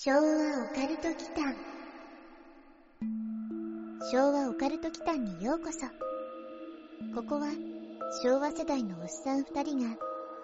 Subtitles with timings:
[0.00, 0.22] 昭和オ
[0.76, 1.56] カルト祈間。
[4.12, 5.88] 昭和オカルト祈間にようこそ。
[7.16, 7.48] ここは
[8.22, 9.96] 昭和世代のおっさん二人が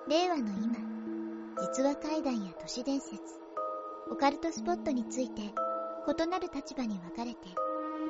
[0.08, 0.74] 令和の今
[1.60, 3.14] 実話怪談や都市伝説
[4.10, 7.38] オカルトスポットについて異なる立場に分かれて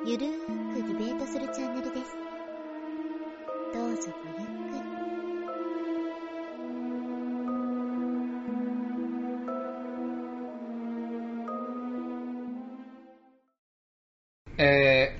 [0.03, 2.17] ゆるーくディベートするチャンネルです。
[3.71, 4.94] どうぞごゆっくり。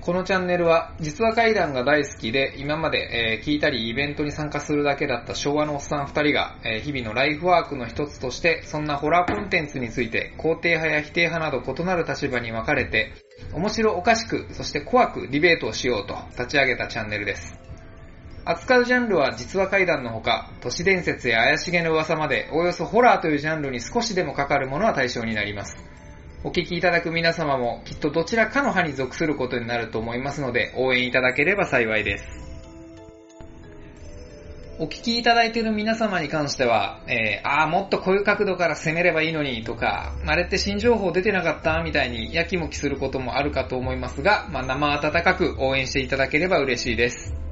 [0.06, 13.14] このチャンネルは実話怪談が大好きで今まで、え聞いたりイベントに参加するだけだった昭和のおっさん二人が、え日々のライフワークの一つとしてそんなホラーコンテンツについて肯定派や否定派など異なる立場に分かれて
[13.52, 17.58] 面白おかしくそして怖くディベートをしようと立ち上げたチャンネルです。
[18.44, 25.76] 扱うジャンルは実話怪談のほか、都市伝説や怪しげな噂まで、およそホラーというジャンルに少しでもかかるものは対象になります。
[26.46, 32.24] お聞きいただく皆様もきっとどちらかの派に属することになると思いますので、応援いただければ幸いです。
[34.78, 47.45] お聞きいただいている皆様に関しては、えー、ああ、もっとこういう角度から攻めればいいのにとか、あれって新情報出てなかったみたいにやきもきすることもあるかと思いますが、まあ、生温かく応援していただければ嬉しいです。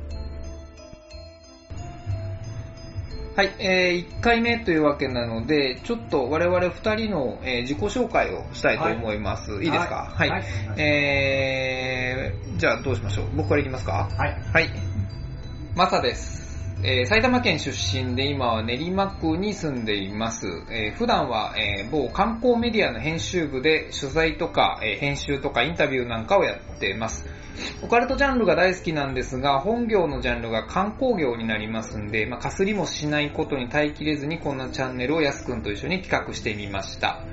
[3.36, 9.62] はい、えー、1回目というわけなので、ちょっと我々2人の、えー自己紹介をしたいと思います。
[9.62, 10.12] い、いですか？
[10.14, 10.30] はい。
[10.30, 10.44] はい。
[10.78, 13.26] えー、じゃあどうしましょう？
[13.34, 14.08] 僕からいきますか？
[14.16, 14.36] はい。
[14.52, 14.70] はい。
[15.74, 16.53] マサです。
[16.86, 20.46] えー埼玉県出身で今は練馬区に住んでいます。
[20.70, 27.24] えー普段は、えー某観光メディアの編集部で取材とか、え編集とかインタビューなんかをやっています。
[27.82, 37.24] オカルトジャンルが大好きなんですが、本業のジャンルが観光業になりますんで、まあ、かすりもしないことに耐えきれずにこんなチャンネルをやすくんと一緒に企画してみました。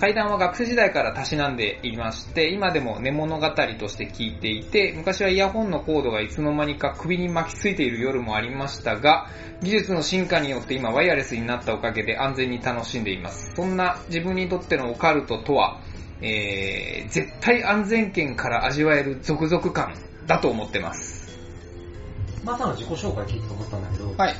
[0.00, 9.28] 階段は学生時代からたしなんでいまして、今でも寝物語として聞いていて、昔はイヤホンのコードがいつの間にか首に巻きついている夜もありましたが、
[9.62, 13.52] 技術の進化によって今ワイヤレスになったおかげで安全に楽しんでいます。
[13.54, 15.80] そんな自分にとってのオカルトとは、
[16.20, 19.94] えー、絶対安全圏から味わえる続々感
[20.26, 21.38] だと思ってます。
[22.44, 24.34] まさの自己紹介聞いてと思ったんだけど、はい。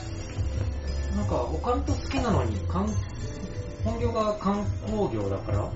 [1.17, 2.87] なんかオカルト好きなのに、観
[3.85, 5.71] 本業が観光業だから、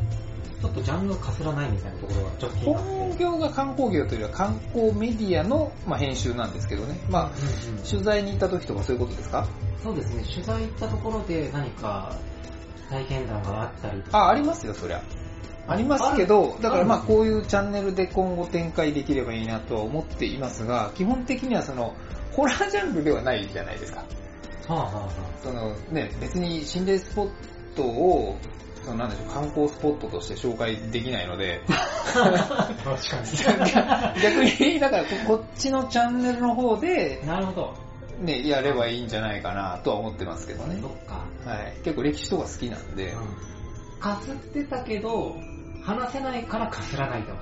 [0.61, 2.57] ちょっとジャンルがかすらないみたいなところがちょっと。
[2.75, 6.99] 本業が観光業というよりは観光メディアの、まあ、編集なんですけどね。
[7.09, 7.31] まあ、
[7.69, 9.47] うんうん取材に行った時とかそういうことですか？
[9.83, 12.17] そうですね、取材行ったところで何か
[12.91, 14.19] 体験談があったりとか。
[14.19, 15.03] あ、ありますよ、そりゃ。
[15.69, 21.95] ありますけど、だからまあこういうチャンネルで今後展開できればいいなとは思っていますが、基本的にはその、
[22.33, 24.03] ホラージャンルではないじゃないですか。
[24.67, 25.11] はあはあは
[25.43, 27.31] そのね、別に心霊スポッ
[27.79, 28.37] トを、
[28.85, 32.69] そのなんでしょう、観光スポットとして紹介できないので、あ。
[32.85, 37.75] 確か 逆に、だからここっちのチャンネルの方でに。、なるほど。
[38.21, 40.89] ね、やればいいんじゃないかなとは思ってますけどねそ。
[40.89, 41.25] っか。
[41.49, 41.77] はい。
[41.85, 43.15] 結構歴史とか好きなんで、
[44.01, 45.37] かすってたけど、
[45.85, 47.33] 話せないからかすらないと。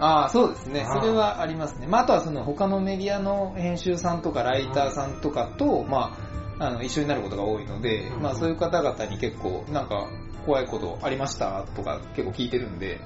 [0.00, 0.86] ああ、そうですね。
[0.90, 1.86] それはありますね。
[1.86, 6.29] まあ、あとはその他のメディアの編集さんとかライターさんとかと、まあ、
[6.60, 10.08] あの、一緒になることが多いので、うんまあ、そういう方々に結構、なんか、
[10.46, 12.98] 怖いことありましたとか結構聞いてるんで、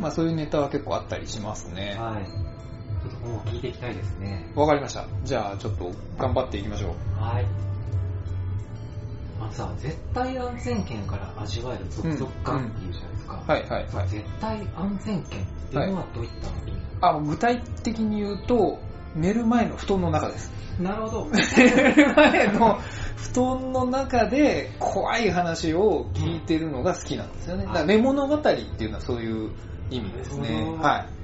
[0.00, 1.96] まあ、そういうネタは結構あったりしますね。
[1.96, 2.24] はい。
[2.24, 4.50] ちょっと今後聞いていきたいですね。
[4.56, 5.04] わかりました。
[5.22, 7.22] じゃあ、ちょっと頑張っていきましょう。
[7.22, 7.46] はい。
[9.40, 13.44] あのさ、絶対安全圏から味わえる続々感っていうじゃないですか。
[13.46, 14.08] はい、はい、はい。
[14.08, 16.56] 絶対安全圏っていうのはどういったの？
[16.66, 18.80] 意味あ、具体的に言うと、
[19.16, 20.52] 寝る前の布団の中です。
[20.80, 21.30] なるほど。
[21.56, 22.78] 寝る前の
[23.16, 27.64] 布団の中で怖い話を聞いてるのが好きなんですよね。
[27.64, 29.50] だから寝物語っていうのはそういう
[29.90, 31.16] 意味ですねはい。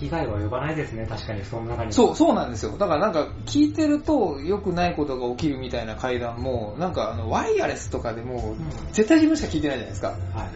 [0.00, 1.92] 被害は呼ばないですね、確かにその中に。
[1.92, 2.78] そう、そうなんですよ。
[2.78, 8.56] だからなんか聞いてると良くないことが起きるみたいな会談も、なんかあのワイヤレスとかでもうん。
[8.92, 10.16] 絶対自分しか聞いてないじゃないですか。
[10.32, 10.48] は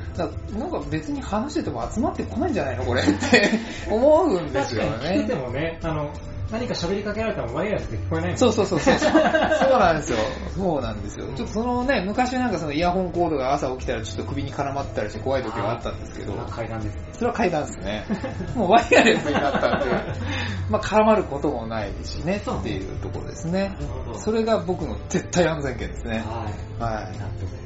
[0.57, 0.59] い。
[0.59, 2.85] なんか別に話してても集まってこないんじゃないの？
[2.87, 3.51] これって
[3.91, 5.35] 思うんですよ確かに聞いて。
[5.35, 6.11] もね、あの、
[6.51, 8.95] 何か喋りかけられてもワイヤレスで聞こえないもんそうそうそうそう。
[9.01, 10.19] そうなんですよ。
[10.55, 11.27] そうなんですよ。
[11.35, 17.03] ちょっとそのね、昔なんかそのイヤホンコードが朝起きたらちょっと首に絡まったりして怖い時があったんですけどそれ、は階段ですね。
[17.13, 18.05] それは階段ですね。
[18.55, 19.87] もうワイヤレスになったんで、
[20.69, 23.81] まあ絡まることもないしねっていうところですねな。
[23.81, 24.19] るほど。
[24.19, 26.19] それが僕の絶対安全圏ですね。
[26.19, 26.83] はい。
[26.83, 27.65] は納得です。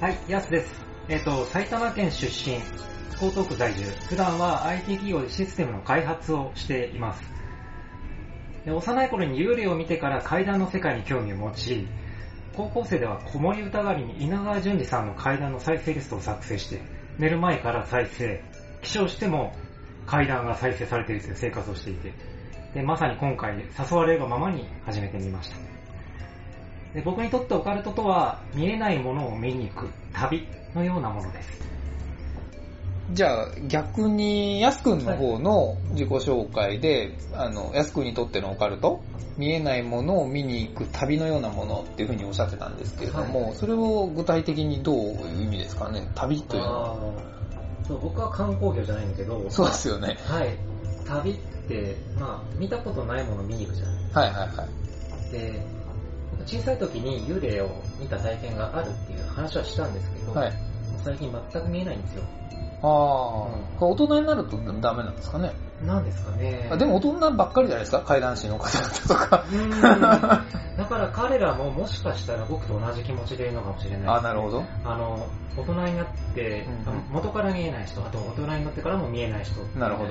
[0.00, 0.84] はい、ヤスです。
[1.08, 3.84] えっ、と、埼玉県出身、江東区在住。
[4.08, 7.34] 普段は IT 企業でシステムの開発をしています。
[8.64, 11.86] で幼い頃に幽霊を見てから階段の世界に興味を持ち、
[12.56, 16.80] 高校生では子守歌代わりに稲川淳二さんの階段の再生リストを作成して、
[17.18, 18.42] 寝る前から再生、
[18.82, 19.54] 起床しても
[20.06, 22.12] 階段が再生されているんですよ、生活をしていて。
[22.74, 25.56] で、まさに今回誘われるがままに始めてみました。
[26.94, 31.73] で僕にとってオカルトとは見えないものを見に行く旅のようなものです。
[33.10, 39.02] じゃあ逆に、やすくんの方の自己紹介で、あの、やすくんにとってのオカルト
[39.36, 47.14] 見えないものを見に行く旅のようなものっていうふうにおっしゃってたんですけれども、はいそれを具体的にどういう意味ですかね旅というのは。
[47.86, 50.16] そう僕は観光業じゃないんだけど、そうですよね。
[50.24, 50.56] はい。
[51.06, 51.34] 旅っ
[51.68, 53.94] て、まあ、見たことないものを見に行くじゃない。
[54.12, 54.66] はいはいは
[55.28, 55.32] い。
[55.32, 55.62] で、
[56.46, 57.68] 小さい時に幽霊を
[58.00, 60.52] 見た体験があるっていう話はしたんですけど、はい。
[61.04, 62.22] 最近全く見えないんですよ。
[62.86, 65.52] ああ、これ大人になるとダメなんですかね？
[65.84, 66.68] なんですかね。
[66.70, 68.00] あでも大人ばっかりじゃないですか？
[68.02, 69.44] 階段師の方々とか。
[70.76, 74.64] だから彼らももしかしたら僕と同じ気持ちでいるのかもしれないです、あ、なるほど。
[74.84, 75.26] あの、
[75.56, 80.04] 大人になって、うん元から見えない人、あと大人になってからも見えない人っているじゃないで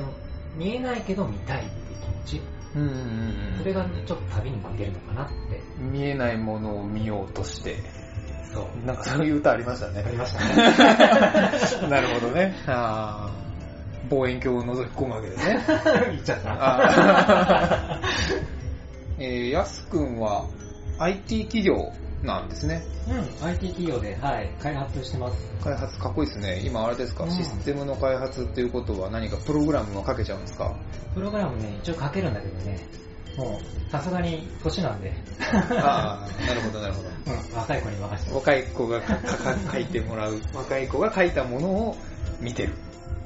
[0.00, 0.12] も、
[0.56, 2.42] 見えないけど見たいっていう気持ち。
[2.74, 5.60] うんうんうんそれがちょっと旅に似てるのかなって。
[5.78, 7.76] 見えないものを見ようとして。
[8.52, 8.86] そう。
[8.86, 10.02] なんかそういう歌ありましたね。
[10.06, 10.44] ありました
[11.82, 11.88] ね。
[11.88, 12.54] なるほどね。
[12.66, 15.64] あー望遠鏡を覗き込むわけですね。
[16.12, 18.00] 言っちゃった。
[19.18, 20.44] えー、やすくんは
[20.98, 22.82] IT 企業なんですね。
[23.08, 23.12] う
[23.44, 25.36] ん、IT 企業で、はい、開発してます。
[25.64, 26.60] 開発かっこいいですね。
[26.64, 30.74] 今あれですか、うんシステムの開発っていうことは何かプログラムをかけちゃうんですか？
[31.14, 32.78] プログラムね、一応書けるんだけどね、
[33.90, 35.12] さすがに年なんで、
[35.80, 37.08] ああ、なるほどなるほど。
[37.08, 38.34] うん、若い子に任せて。
[38.34, 41.96] 若い子がかか書いてもらう、若い子が書いたものを
[42.40, 42.74] 見てる。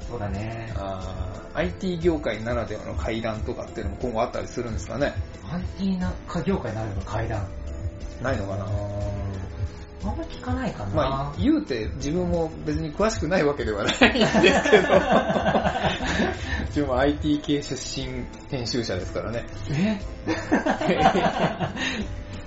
[0.07, 0.73] そうだね。
[0.75, 5.11] あー IT 業界ならではの階段とかっていうのも今後あったりするんですかね
[5.51, 6.13] IT な
[6.45, 7.47] 業界になるの階段。
[8.21, 8.65] ないのかな
[10.03, 10.95] あんま聞かないかな。
[10.95, 14.83] まあ、言うて自分も別に詳しくないわけではないんですけど、
[16.67, 19.45] 自分も IT 系出身編集者ですからね。
[19.71, 19.99] え？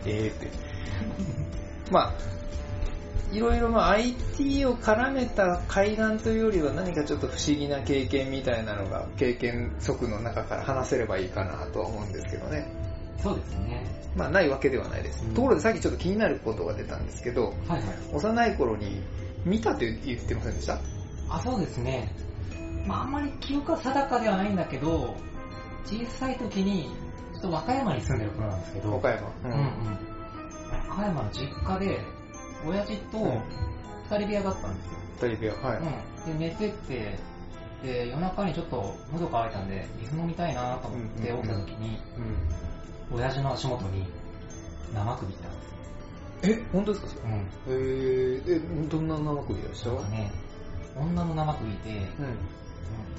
[0.06, 0.50] えーって。
[1.90, 2.12] まあ、
[3.32, 12.66] いろいろまあ IT を絡めた階段というよりは何かちょっと不思議な経験みたいなのが経験則の中から話せればいいかなとは思うんですけどね。
[13.22, 13.84] そうですね。
[14.16, 15.24] まあないわけではないです。
[15.24, 17.82] うんところでさっきちょっと気になることが出たんですけど、はいはい。
[18.12, 19.02] 幼い頃に
[19.44, 20.78] 見たって言ってませんでした？
[21.28, 22.12] あ、そうですね。
[22.86, 25.14] まああんまり記憶は定かではないんだけど、
[25.84, 26.90] 小さい時に、
[27.32, 29.28] ちょっと和歌山に住んでる頃なんですけど、岡山。
[29.44, 29.58] うんうん。
[30.88, 32.00] 和歌山の実家で、
[32.66, 33.42] 親父とうん
[34.10, 34.92] 二人部屋だったんですよ。
[35.20, 35.78] テレビは、はい。
[35.78, 36.38] うん。
[36.38, 37.18] で、寝てて、
[37.82, 42.69] で、夜中にちょっと喉乾いたんで、水飲みたいなと思ってうんうん起きた時に、うん
[43.12, 44.06] 親父の足元に
[44.94, 45.62] 生首いたんで
[46.42, 46.54] すよ。
[46.56, 47.22] え、本当ですか？
[47.24, 47.48] うん。
[47.68, 48.58] えー、え、
[48.88, 49.90] どんな生首でした？
[49.90, 50.32] なんかね、
[50.96, 52.38] 女の生首で、うん。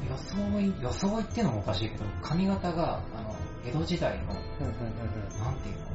[0.10, 3.36] 装い、装いってのもおかしいけど、髪型が、あの、
[3.66, 4.24] 江戸時代の、
[4.60, 5.86] うんうんなんていうの？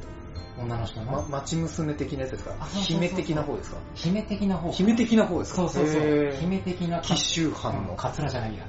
[0.59, 1.07] 女の人うん。
[1.09, 2.55] ま、の、町娘的なやつですか？
[2.61, 3.77] あそうそうそう姫的な方ですか？
[3.95, 4.71] 姫的な方。
[4.73, 5.57] 姫的な方ですか？
[5.57, 6.33] そうそうそう。
[6.41, 7.97] 姫的な、紀州藩うんの。
[7.97, 8.65] カツラじゃないや。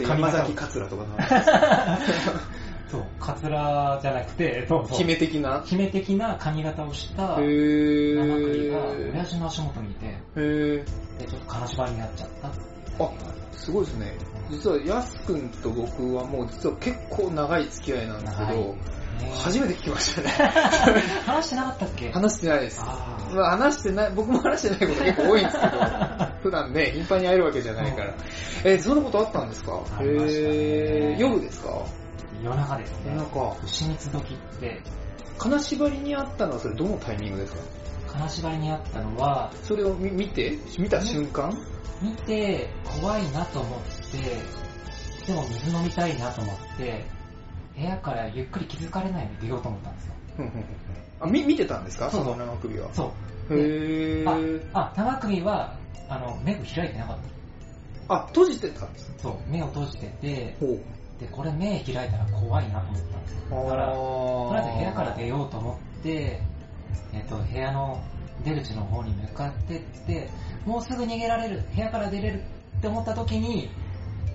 [0.00, 1.46] うん髪型山崎桂とかの話
[2.90, 4.98] そう、カツラじゃなくて、そうそう。
[4.98, 5.62] 姫的な？
[5.64, 9.12] 姫的な髪型をしたへ生首がー。
[9.14, 10.84] 親父の足元にいて、へー。
[11.18, 12.58] で、ちょっと金縛りになっちゃったある
[13.52, 14.14] すごいですね。
[14.50, 18.74] 実は、やすくんと僕はもう実は結構長い付き合いなんですけど、
[19.42, 20.28] 初めて聞きましたね。
[21.26, 22.10] 話してなかったっけ？
[22.12, 22.80] 話してないです。
[22.84, 25.70] あーまあ話してない、僕も話してないこと結構多いんですけど、
[26.42, 28.14] 普段ね、頻繁に会えるわけじゃないから。
[28.64, 29.72] えーそんなことあったんですか？
[29.72, 31.82] ねえー夜ですか？
[32.42, 33.12] 夜中ですね。
[33.14, 33.56] 夜中。
[33.64, 34.82] 牛蜜時って、
[35.38, 37.62] 金縛りにあったのはそれどのタイミングですか？
[38.12, 40.58] 金縛りにあったのは、それを見見て？
[40.78, 41.52] 見た瞬間？
[42.02, 42.70] 見て
[43.00, 47.04] 怖いなと思って、でも水飲みたいなと思って、
[47.76, 50.14] 部屋からゆっくり気づかれないように出ようと思ったんですよ。
[51.20, 52.10] あ、み見てたんですか？
[52.10, 52.92] そうその生首は。
[52.94, 53.12] そ
[53.50, 53.54] う。
[53.54, 54.70] へー。
[54.72, 55.76] あ、生首は、
[56.08, 57.18] あの、目を開いてなかっ
[58.08, 59.22] あ、閉じてたんですた。
[59.24, 60.80] そう、目を閉じてて、ほう。
[61.20, 63.62] で、これ目開いたら怖いなと思ったんですよ。
[63.64, 66.40] だから、とりあえず部屋から出ようと思って、
[67.12, 68.02] えっと、部屋の
[68.44, 70.30] 出口の方に向かってって、
[70.64, 72.42] もうすぐ逃げられる、部屋から出れる
[72.78, 73.68] って思った時に、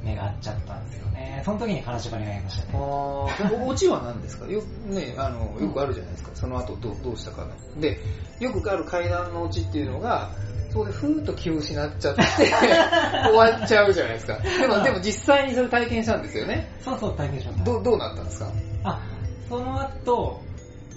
[0.04, 1.42] 目が合っちゃったんですよね。
[1.46, 2.78] その時に金縛りがありましたあね。
[2.78, 4.46] ーでもオチは何ですか？
[4.48, 7.80] よ,、ね、あのよくあるじゃないですか、その後どうどうしたかの。
[7.80, 8.00] で、
[8.42, 10.32] よくある階段のオチっていうのが、
[10.74, 12.22] そこでふーっと気を失っちゃって
[13.30, 14.38] 終わっちゃうじゃないですか。
[14.40, 16.68] でも、でも実際にそれ体験したんですよね。
[16.82, 17.64] そうそう、体験しました。
[17.66, 18.48] どうどうなったんですか？
[18.84, 19.00] あ、
[19.48, 20.42] その後、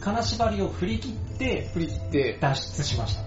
[0.00, 2.38] 金縛りを振り切って振り切って。
[2.40, 3.23] 脱出しました。
[3.23, 3.25] あ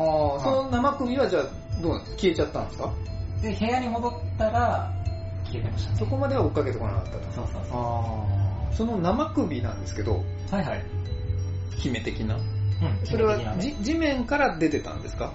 [0.00, 1.44] ーその生首はじゃあ
[1.82, 2.92] どうなんです消えちゃったんですか？
[3.42, 4.92] で、部屋に戻ったら、
[5.46, 5.96] 消えてましたね。
[5.98, 7.18] そこまでは追っかけてこなかったと。
[7.34, 10.16] そうそうそあーその生首なんですけど、
[10.52, 10.54] う。
[10.54, 10.82] はいはい。
[11.78, 12.34] 姫的な？
[12.36, 13.36] うん、それは
[13.80, 15.32] 地面から出てたんですか？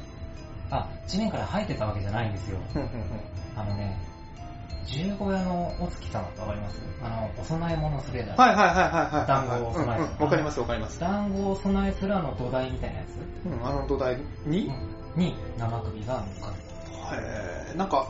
[0.75, 2.57] あ、地面から生えてたわけじゃないんですよ。
[2.75, 2.89] うんうん
[3.55, 3.95] あのね、
[4.87, 6.81] 十五夜のお月様ってわかります？
[7.03, 8.39] あの、お供え物するやつ。
[8.39, 9.27] はいはいはいはいはい。
[9.27, 10.99] 団子を備えるうんうんわかりますわかります。
[10.99, 13.47] 団子を備えすらの土台みたいなやつ。
[13.47, 14.71] うん、あの土台に、
[15.15, 15.35] に？
[15.57, 16.47] 生首が乗っか
[17.15, 17.21] る。
[17.21, 17.77] へー。
[17.77, 18.07] なんか、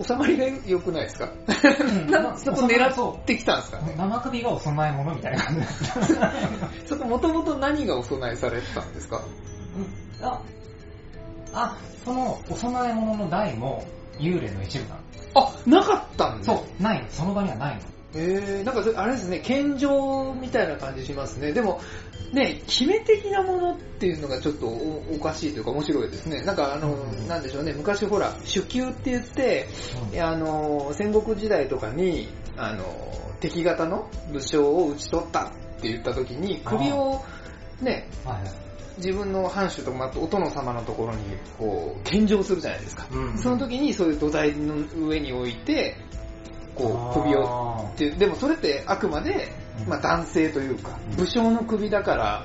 [0.00, 1.28] 収まりが良くないですか？
[2.08, 3.94] ななそこ狙ってきたんですかね？
[3.98, 5.42] 生首がお供え物みたいな。
[5.44, 5.84] 感じです。
[6.86, 9.20] そこもともと何がお供えされてたんですか？
[10.20, 10.24] うん。
[10.24, 10.40] あ、
[11.64, 13.84] あ、そのお供え物の台も
[14.18, 15.00] 幽霊の一部なの。
[15.34, 17.10] あ、なかったんですそう、ないの。
[17.10, 17.82] その場にはないの。
[18.14, 21.52] えー、なんかあれですね、献上みたいな感じしますね。
[21.52, 21.80] でも、
[22.32, 26.42] ね、姫的なものっていうのがちょっとおおかしいというか面白いですね。
[26.42, 29.66] なんかあの、うんなんでしょうね、昔ほら、手球って言って、
[30.12, 32.84] いやあの、戦国時代とかに、あの、
[33.40, 35.50] 敵方の武将を討ち取ったっ
[35.80, 37.22] て言った時に、首を
[37.82, 38.67] ね、はいはい。
[38.98, 41.24] 自分の藩主とか、まあお殿様のところに、
[41.58, 43.06] こう、献上するじゃないですか。
[43.10, 45.96] うんその時にそういう土台の上に置いて、
[46.74, 49.48] こう、首ををってでもそれってあくまで、
[49.86, 52.44] まあ、男性というか、うん武将の首だから、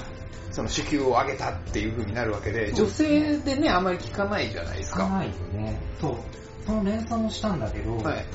[0.52, 5.08] その手給を上げたっていう風になるわけで、女性でね、あんまり聞かないじゃないですか。
[5.08, 5.80] かないよね。
[6.00, 6.16] そう。
[6.66, 8.26] その連鎖もしたんだけど、はい。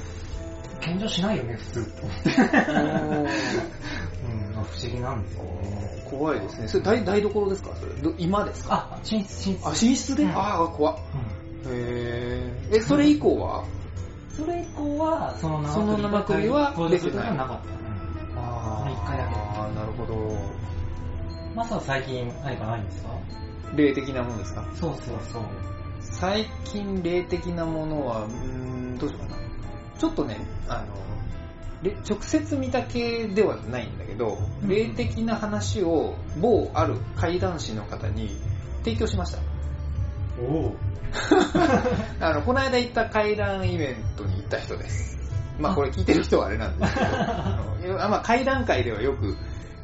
[0.81, 2.01] 献上しないよね、普通 って
[4.59, 4.75] 思って。
[4.77, 5.49] うん、不思議なんですよね。
[6.11, 6.69] 怖いですね。
[6.69, 7.71] それ台台所ですか？
[7.77, 8.89] それど今ですか？
[8.93, 9.67] あ、寝室、寝室。
[9.67, 10.97] あ、寝室で、うんああ、怖っ。
[11.67, 13.65] うんへーえ、それ以降は、
[14.37, 18.41] それ以降は、そのその生首は登場することがなかった。
[18.41, 20.15] あ一回だけああ、なるほど。
[21.55, 23.09] マサは最近何かないんですか？
[23.75, 24.65] 霊的なものですか？
[24.75, 25.43] そうそうそう。
[26.01, 29.43] 最近霊的なものは、うーん、どうしようかな。
[29.99, 30.39] ちょっとね、
[30.69, 30.89] あの、れ
[31.83, 38.37] 直接見た系ではないんだけど、うん霊的な話を某ある怪談師の方に
[38.85, 39.39] 提供しました。
[40.41, 40.77] おお。
[42.21, 45.19] あの、この間行った怪談イベントに行った人です。
[45.59, 49.37] まあこれ聞いてる人はあれなんですけど、 あのあまあ怪談界ではよく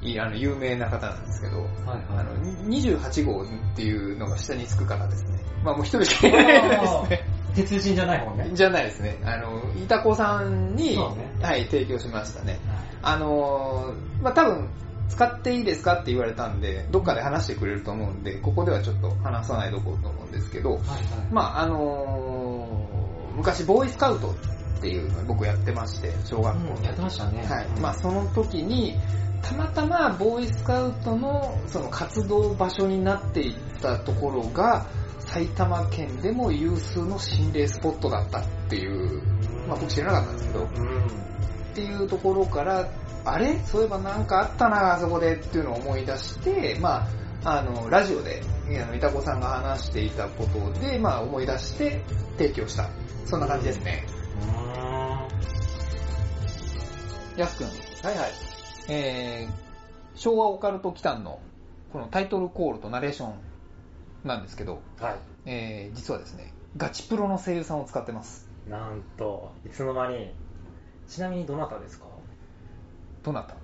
[0.03, 2.25] いあの有名な方なんですけど、はいあはい。
[2.25, 2.35] の、
[2.69, 5.39] 28号っていうのが下につく方ですね。
[5.65, 7.34] まあもう一人しかいないですね。
[7.55, 8.51] 鉄人じゃない方ね。
[8.53, 9.19] じゃないですね。
[9.25, 10.99] あの、いたこさんに、ね
[11.41, 12.59] はい、提供しましたね。
[13.03, 14.69] あのー、まあ、多分、
[15.09, 20.99] 使っていいですかって言われたんで、どっかで話してくれると思うんで、ここではちょっと話さないとこうと思うんですけど、はいはい。
[21.31, 27.45] まあ、あのー、昔、ボーイスカウトっていうのを僕やってまして、小学校のうん時やってましたね。
[27.45, 27.67] はい。
[27.81, 28.99] まあ、その時に、
[29.43, 34.87] たまたまボーイスカウトのその活動場所になっていったところが、
[35.35, 39.21] 埼玉県でも有数の心霊スポットだったっていう、
[39.67, 41.07] まあ僕知らなかったんですけど、うん。
[41.07, 41.11] っ
[41.75, 42.89] ていうところから、
[43.25, 43.59] あれ？
[43.65, 47.09] そういえばなんかあったな、あそこでっていうのを思い出して、ま
[47.43, 48.43] あ、あの、ラジオで、
[48.81, 52.01] あの、いたこさんが話していたことで、まあ思い出して
[52.39, 52.89] 提供した。
[53.25, 54.07] そんな感じですね。
[57.37, 57.67] やすくん。
[57.67, 58.31] はいはい。
[58.89, 59.53] えー、
[60.15, 61.41] 昭和オカルト機関の、
[61.93, 63.35] このタイトルコールとナレーション
[64.25, 65.17] なんですけど、はい。
[65.47, 68.49] えー、実はですね、ガチプロの声優さんを使ってます。
[68.69, 70.35] なんと、いつの間に。
[71.07, 72.07] ちなみにどなたですか？
[73.23, 73.57] どなた？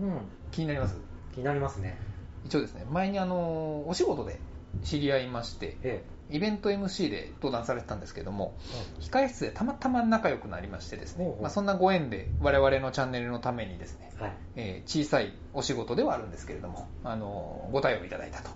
[0.00, 0.20] うん。
[0.52, 0.96] 気になります？
[1.34, 1.98] 気になりますね。
[2.44, 4.38] 一応ですね、前にあの、お仕事で
[4.84, 8.54] 知り合いまして、えイベント MC で登壇されてたんですけども、
[9.00, 9.02] え。
[9.02, 14.32] 控室でたまたま仲良くなりましてですねまあ、そんなご縁で我々のチャンネルのためにですね、はい。
[14.54, 18.50] えー小さいお仕事ではあるんですけれども、あのご対応いただいたと。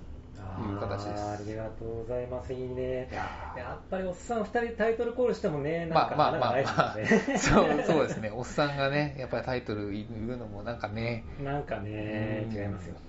[0.60, 2.52] いう形ですありがとうございます。
[2.52, 3.08] いいね。
[3.10, 6.96] いややっぱりおっさん二人タイトルコールしてもね、なんかまあまあまあまあ。
[7.38, 13.00] そうそうですね、おっさんがね、やっぱりタイトル言うのもなんかね、なんかね、うん違いますよね。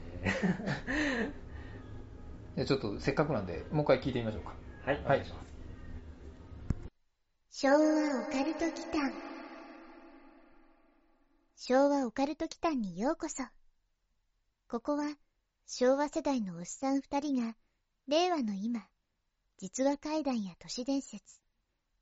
[2.55, 4.53] じゃあちょっとせっかくなんで、もう一回聞いてみましょうか。
[4.85, 5.45] はい、お願いします。
[7.57, 7.79] 昭和オ
[8.31, 9.13] カルト祈間
[11.55, 13.43] 昭和オカルト祈間にようこそ
[14.67, 15.05] ここは
[15.67, 17.55] 昭和世代のおっさん二人が
[18.07, 18.85] 令和の今
[19.57, 21.41] 実話怪談や都市伝説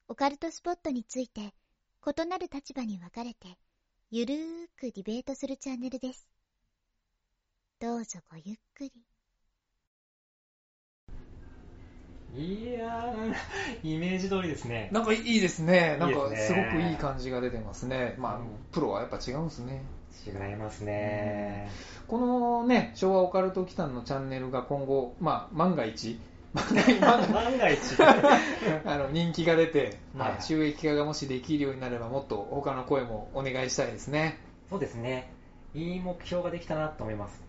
[0.10, 3.58] オカルトスポットについて異なる立場に分かれて
[4.12, 4.38] ゆるー
[4.78, 6.28] くディベートするチャンネルです
[7.80, 8.92] どうぞごゆっくり
[12.36, 14.90] いやー、イメージ通りですね。
[14.92, 15.98] なんかいいですね。
[16.00, 18.16] なんかすねすごくいい感じが出てますね。
[18.18, 18.40] まあ、
[18.72, 19.84] プロはやっぱ違うんですね。
[20.26, 21.70] 違いますね。
[22.08, 26.20] このね、昭和オカルト機関のチャンネルが今後、まあ、万が一、
[26.54, 27.80] 万が一。
[28.86, 34.38] あの人気が出て、まあ、はい収益化がもしできるようになればもっと他の声もお願いしたいですね。
[34.70, 35.32] そうですね。
[35.74, 37.42] いい目標ができたなと思います。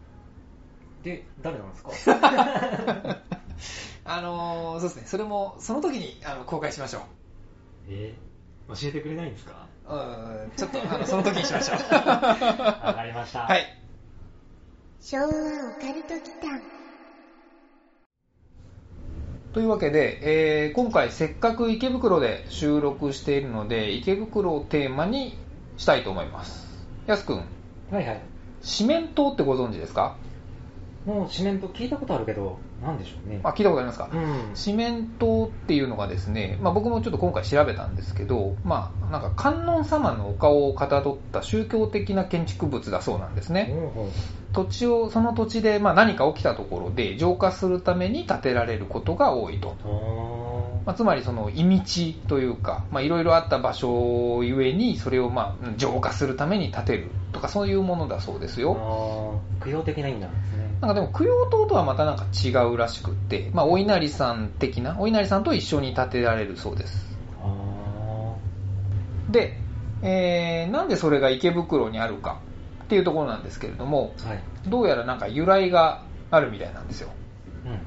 [1.02, 1.90] で、誰なんですか？
[4.06, 7.02] あのーそうですね、それもその時にあの公開しましょう。
[7.88, 8.83] えー？
[8.83, 9.66] 教えてくれないんですか？
[9.88, 11.76] うんちょっとあのその時にしましょう。
[11.94, 13.40] わかりました。
[13.40, 13.62] はい。
[15.00, 16.62] 昭和オカルト祈間
[19.52, 25.36] というわけで、えー今回せっかく池袋で収録しているので、池袋をテーマに
[25.76, 26.66] したいと思います。
[27.06, 27.44] やすくん、
[27.90, 28.20] はいはい。
[28.62, 30.16] 四面島ってご存知ですか？
[31.04, 33.40] もう四面と聞いたことあるけど、なんでしょうね。
[33.42, 34.50] あ、聞いたことありますか、うん。
[34.54, 43.70] 四面島っていうのがですね、まあ、僕もちょっと今回調べたんですけど、まあ、なんか観音様のお顔をかたどった宗教的な建築物だそうなんですね。
[43.72, 44.06] ほうほう
[44.52, 49.74] 土地を、その土地でまあ何か起きたところで浄化するために建てられることが多いと。
[50.84, 59.40] あまあ、つまりその意道というか、まあ、いろいろあった場所ゆえにそれをまあ浄化するために建てるとかそういうものだそうですーよ。
[59.62, 60.64] 供養的な意味なんですね。
[60.80, 67.16] なんかでも供養塔とはまたなんか違うらしくって、まあ、お稲荷さん的な、お稲荷さんと一緒に建てられるそうです。
[67.42, 68.34] あ
[69.30, 69.58] で、
[70.02, 72.40] えーなんでそれが池袋にあるか
[72.84, 74.42] っていうところなんですけれども、ーはい。
[74.66, 77.10] どうやらなんか由来があるみたいなんですよ。
[77.64, 77.78] うん。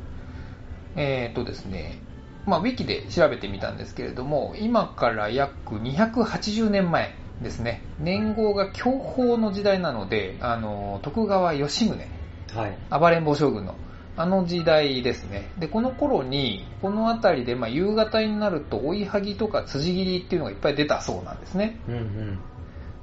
[1.00, 2.00] えー、とですね、
[2.48, 12.08] まあ、ウィキで調べてみたんですけれども、今から約280年前ですね、年号が享保の時代なので、あの、徳川吉宗、
[12.54, 12.78] はい。
[12.90, 13.76] 暴れん坊将軍の、
[14.16, 15.52] あの時代ですね。
[15.60, 21.80] で、この頃に、この辺りで、まあ、夕方になると、追いはぎとか辻切りっていうのがいっぱい出たそうなんですね。
[21.88, 22.40] うんうん。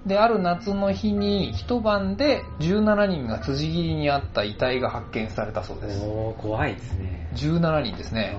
[0.07, 6.05] で、ある夏の日に、一晩で17人が辻切りにあった遺体が発見されたそうです。
[6.05, 7.31] おー、怖いですね。
[7.35, 8.37] 17人ですね。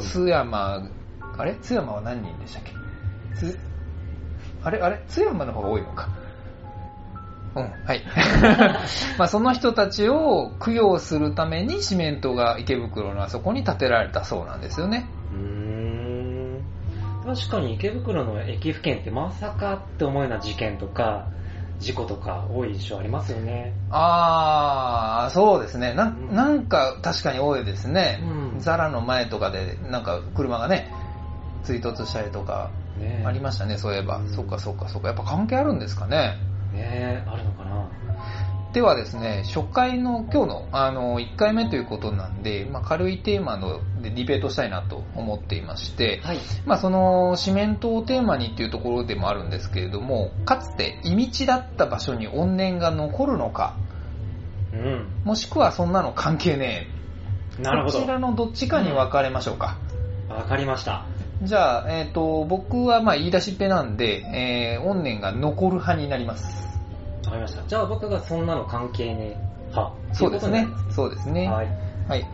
[0.00, 0.88] 津山、
[1.36, 1.54] あれ？
[1.56, 2.72] 津山は何人でしたっけ？
[3.36, 3.58] つ
[4.62, 4.78] あれ？
[4.80, 5.02] あれ？
[5.08, 6.08] 津山の方が多いのか。
[7.56, 8.04] うん、はい。
[9.18, 15.08] まあその人たちを供養するために四面島が池袋のあそこに建てられたそうなんですよね。
[15.32, 15.38] うー
[16.06, 16.09] ん。
[17.24, 21.28] 確かに池袋の駅付近ってまさかって思うような事件とか、
[21.78, 23.72] 事故とか多い印象ありますよね。
[23.90, 25.94] あー、そうですね。
[25.94, 28.20] なうんなんか確かに多いですね。
[28.54, 30.90] うんザラの前とかでなんか車がね、
[31.64, 34.18] 追突したりとかねありましたね、そういえば。
[34.18, 35.08] うんそっかそっかそっか。
[35.08, 36.36] やっぱ関係あるんですかね。
[36.72, 37.86] ねあるのかな。
[38.72, 46.38] ではですね、初回の今日のあの1回目ということなんで、まあ、軽いテーマのでディベートしたいなと思っていまして、はい。
[46.66, 53.74] まあ、その四面島をテーマにっていうところでもあるんですけれども、かつて異道だった場所に怨念が残るのか、
[54.72, 55.08] うん。
[55.24, 56.86] もしくはそんなの関係ね
[57.58, 57.62] え。
[57.62, 57.98] なるほど。
[57.98, 59.78] こちらのどっちかに分かれましょうか。
[60.28, 61.06] わかりました。
[61.42, 64.22] じゃあ、えっ、と、僕はまあ言い出しっぺなんで、
[64.76, 66.69] えー、怨念が残る派になります。
[67.30, 67.62] わかりました。
[67.68, 69.94] じゃあ僕がそんなの関係ねえ派。
[70.12, 70.94] そうですねといことになり。
[70.94, 71.48] そうですね。
[71.48, 71.66] はい。
[72.08, 72.26] はい。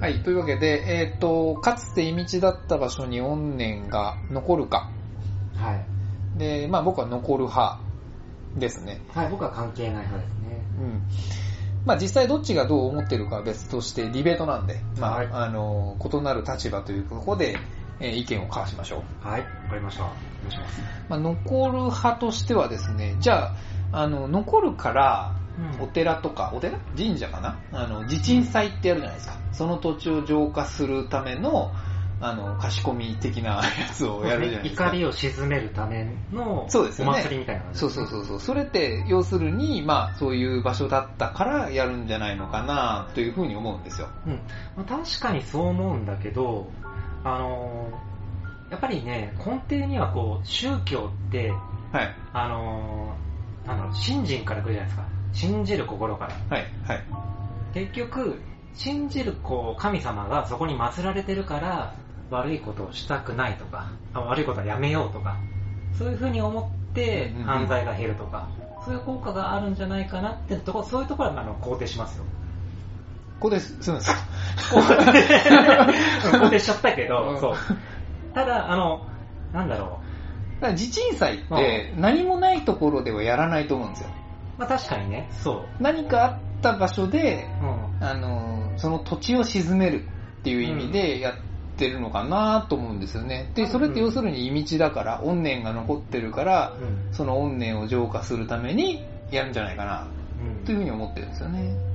[0.00, 0.22] はい。
[0.22, 4.90] というわけで、えっ、と、かつて異道だった場所に怨念が残るか。
[5.56, 6.38] はい。
[6.38, 7.80] で、まあ僕は残る派
[8.58, 9.00] ですね。
[9.14, 10.62] はい、僕は関係ない派ですね。
[10.80, 11.02] うん。
[11.86, 17.56] まあ実際どっちがどう思ってるかは別としてディベートなんで、まあ、はいあの、異なる立場ということで、
[18.00, 19.26] えー意見を交わしましょう。
[19.26, 20.04] はい、わかりました。
[20.04, 20.16] お願
[20.50, 20.80] いします。
[21.08, 23.54] まあ残る派としてはですね、じゃあ、
[23.98, 25.34] あの、残るから、
[25.80, 26.78] お寺とか、お寺？
[26.94, 27.58] 神社かな？
[27.72, 29.38] あの、地鎮祭ってやるじゃないですか。
[29.52, 31.72] その土地を浄化するための、
[32.20, 33.62] あの、貸し込み的なや
[33.94, 34.84] つをやるじゃないですか。
[34.88, 38.40] 怒りを鎮めるためのそうですよねお祭りみたいな感じそうそうそうそう。
[38.40, 44.08] それって、要するに、まあ、そういう場所だったからやるんじゃないのかな、というふうに思うんですよ。
[44.26, 44.32] うん
[44.76, 46.70] まあ、確かにそう思うんだけど、
[47.24, 48.16] あのー
[48.68, 51.52] やっぱりね、根底にはこう、宗教って、
[51.92, 52.14] はい。
[52.34, 53.25] あのー
[53.66, 55.06] なんだろう、信心から来るじゃないですか。
[55.32, 56.56] 信じる心から。
[56.56, 56.66] はい。
[56.86, 57.04] はい。
[57.74, 58.40] 結局、
[58.74, 61.94] 信じるこう神様がそこに祀られてるから、
[62.30, 65.36] 悪いことをしたくないとか、あ悪いことはやめようとか、
[65.98, 68.48] そういうふうに思って犯罪が減るとか、
[68.84, 72.24] そういう効果があるんじゃないかなってとこそういうところはあの肯定しますよ。
[73.38, 74.18] ここです、するんですか？
[76.32, 77.54] 肯定しちゃったけど、うんそう。
[78.34, 79.06] ただ、あの、
[79.52, 80.00] なんだろ
[80.60, 84.10] だから地鎮祭って何もないところではやらないと思うんですよ。
[84.56, 84.60] う。
[84.60, 85.82] まあ確かにね、そう。
[85.82, 87.46] 何かあった場所で、
[88.00, 88.06] うん。
[88.06, 90.04] あの、その土地を沈める
[90.40, 91.34] っていう意味でやっ
[91.76, 93.50] てるのかなと思うんですよね。
[93.54, 97.12] で、それって要するに異道だから、怨念が残ってるから、うん。
[97.12, 100.06] その怨念を浄化するためにやるんじゃないかな、
[100.40, 101.60] うんというふうに思ってるんですよね。
[101.60, 101.92] う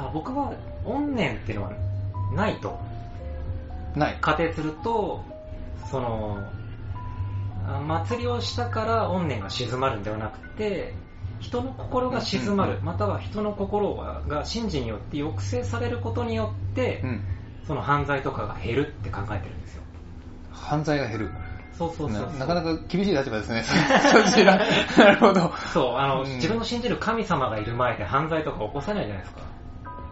[0.00, 0.52] んあ僕は、
[0.86, 1.72] 怨念っていうのは
[2.34, 2.78] ないと
[3.96, 4.18] ない。
[4.20, 5.22] 仮定すると、
[5.90, 6.59] その、あ
[7.86, 10.94] 祭りをしたから怨念が静まるんではなくて、
[11.40, 17.24] 人の心が静まる、または人の心がが神事によって抑制されることによって、うん。
[17.66, 19.82] その犯罪とかが減るって考えてるんですよ。
[20.50, 21.30] 犯罪が減る。
[21.72, 23.64] そうそうそうななかなか厳しい立場ですね。
[24.98, 25.52] なるほど。
[25.72, 29.40] そう、あの、うん自分の信じる神様がいる前で犯罪とか起こさないじゃないですか。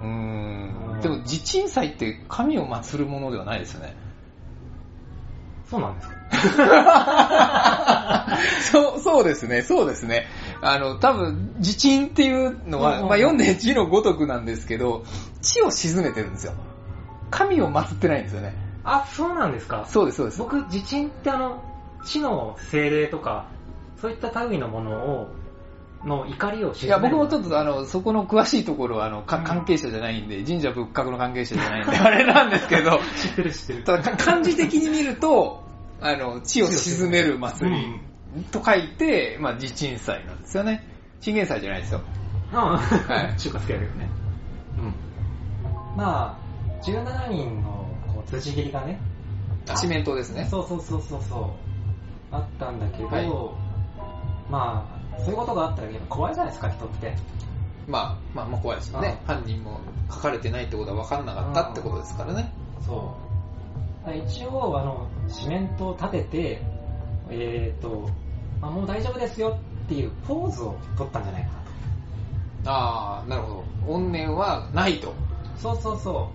[0.00, 0.98] うん。
[1.02, 3.96] でも、地鎮祭って神を祀るものではないですよね。
[5.70, 6.14] そうなんですか？
[8.72, 10.26] そう、そうですね、そうですね。
[10.60, 15.04] あの、多分、地鎮っていうのは、まあ読んで字のごとくなんですけど、
[15.42, 16.52] 地を沈めてるんですよ。
[17.30, 18.54] 神を祀ってないんですよね。
[18.84, 19.86] あ、そうなんですか？
[19.88, 20.38] そうです、そうです。
[20.38, 21.62] 僕、地震ってあの、
[22.04, 23.46] 地の精霊とか、
[24.00, 25.28] そういった類のものを、
[26.04, 33.84] の怒りを鎮めいや、僕もちょっとあの、そこの詳しいところは、あの、かうん関係者じゃないんで、神社仏閣の関係者じゃないんで、あれなんですけど、知ってる知ってる。
[33.84, 35.64] ただか漢字的に見ると、
[36.00, 38.00] あの、地を沈める祭り
[38.50, 40.86] と書いて、まあ、地鎮祭なんですよね。
[41.20, 42.00] 信玄祭じゃないですよ。
[42.52, 42.58] うん。
[42.58, 44.08] はい中華好きだけどね。
[44.78, 45.96] うん。
[45.96, 49.00] まあ、17人のこう辻切りがね、
[49.76, 50.46] 四面島ですね。
[50.50, 53.28] そうそうそうそうそう、あったんだけど、はい
[54.48, 57.14] まあ、そういうことがあったらやっぱ怖いじゃないですか、人って。
[57.86, 59.20] まあ、まあ、まあ怖いですよね。
[59.26, 62.52] 犯人も書かれてないってことは分かんなかったってことですからね。
[62.86, 63.28] そう。
[64.16, 66.62] 一応、あの、四面塔を立てて、
[67.30, 68.08] えっ、と、
[68.60, 71.48] まあ、もう大丈夫ですよっていうポーズを取ったんじゃないか
[72.64, 73.94] なああ、なるほど。
[73.94, 75.08] 怨念はないと。
[75.08, 75.14] と。
[75.58, 76.30] そうそうそ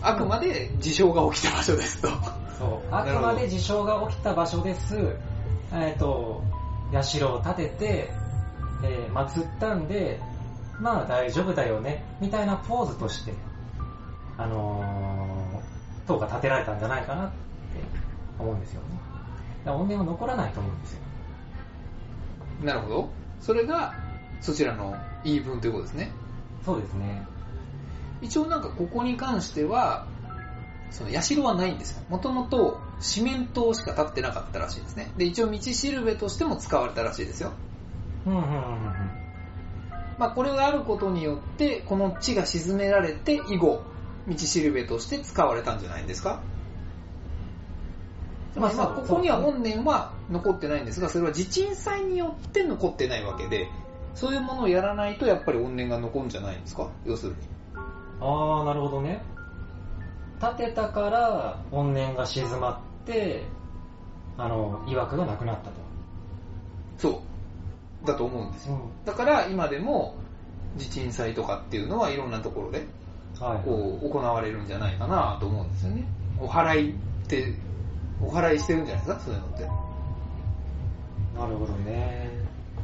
[0.00, 2.08] あくまで事象が起きた場所ですと。
[2.08, 2.10] う。
[2.58, 2.80] そう。
[2.90, 4.96] あくまで事象が起きた場所です。
[5.72, 6.42] えっ、と、
[7.02, 8.21] 社を建てて、
[8.82, 10.20] えー祀ったんで、
[10.80, 13.34] まあ大丈夫だよね、みたいなポーズとして、
[14.36, 17.34] あのー、塔が建てられたんじゃないかなって
[18.38, 18.86] 思うんですよね。
[19.64, 21.00] だから怨念は残らないと思うんですよ。
[22.64, 23.10] なるほど。
[23.40, 23.94] それが、
[24.40, 26.10] そちらの言い分ということですね。
[26.64, 27.26] そうですね。
[28.20, 30.06] 一応なんかここに関しては、
[30.90, 32.02] その社はないんですよ。
[32.08, 35.10] もともと四面塔しか立ってなかったらしいですね。
[35.16, 37.52] で、一応道しるべとしても使われたらしいですよ。
[38.26, 39.10] うんうんうんうん。
[40.18, 43.82] まあこれがあることによって、この地が沈められて以後、
[44.28, 46.40] 道しるべとして使われたんじゃないんですか？
[48.54, 53.68] まあ、まあここには怨念は残ってないんですが、それは地鎮祭によって残ってないわけで、
[54.14, 56.90] そういうものをやらないとやっぱり怨念が残るんじゃないんですか？
[57.04, 57.38] 要するに。
[58.20, 59.24] ああ、なるほどね。
[60.40, 63.44] 立てたから怨念が静まって、
[64.36, 65.72] あの、曰くがなくなったと。
[66.98, 67.31] そう。
[68.04, 68.74] だと思うんですよ。
[68.74, 68.90] ん。
[69.04, 70.14] だから今でも
[70.76, 72.86] 地鎮祭とかっていうのはいろんなところで
[73.40, 73.64] はい。
[73.64, 76.06] こう行われるんじゃないかなと思うんですよね。
[76.40, 76.94] お祓いっ
[77.28, 77.54] て、
[78.20, 79.24] お祓いしてるんじゃないですか？
[79.24, 79.64] そういうのって。
[81.38, 82.30] なるほどね。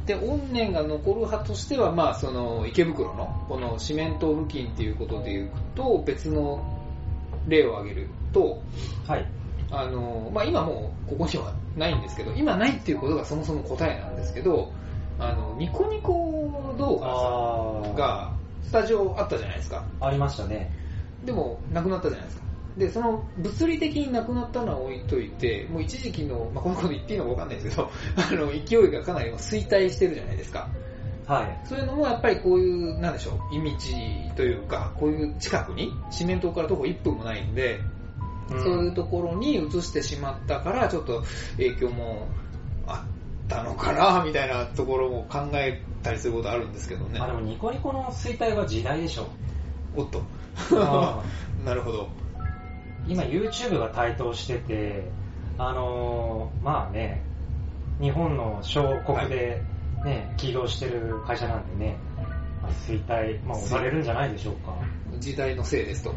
[0.05, 6.65] で、怨念が残る派としては、まあ、その、池袋の、この四面島付近っていうことで言うと、別の
[7.47, 8.59] 例を挙げると、
[9.07, 9.31] はい。
[9.69, 14.71] あの、まあ、今もうここにはないんですけど、今ないっていうことがそもそも答えなんですけど、
[15.19, 19.85] あの、ニコニコ動画あさんが、スタジオあったじゃないですか。
[19.99, 20.71] ありましたね。
[21.23, 22.43] でも、なくなったじゃないですか。
[22.77, 30.69] で、その、物理的になくなったのは置いといて、もう一時期の、まあ、このこと言っていいのかわかんないですけど、 あの、勢いがかなり衰退してるじゃないですか。
[31.27, 31.59] はい。
[31.67, 37.81] そういうのもやっぱりこういう、なんでしょう、意味地というか、こういう近くに、四面島から徒歩1分もないんで、
[38.49, 41.23] そういうところに移してしまったから、ちょっと
[41.57, 42.48] 影響もあ
[43.49, 47.25] ったのかな、みたいなところも考えたりすることあるんですけどねあ、。
[47.25, 49.27] でもニコニコの衰退は時代でしょ。
[49.95, 50.21] おっと。
[50.73, 51.23] あ
[51.65, 52.09] なるほど。
[53.07, 55.09] 今 YouTube が台頭してて、
[55.57, 57.23] あのーまあね、
[57.99, 59.63] 日本の小国で
[60.05, 61.97] ね、起業してる会社なんでね、
[62.61, 64.75] まあ衰退、まあ、押されるんじゃないでしょうか。
[65.17, 66.13] 時代のせいですと。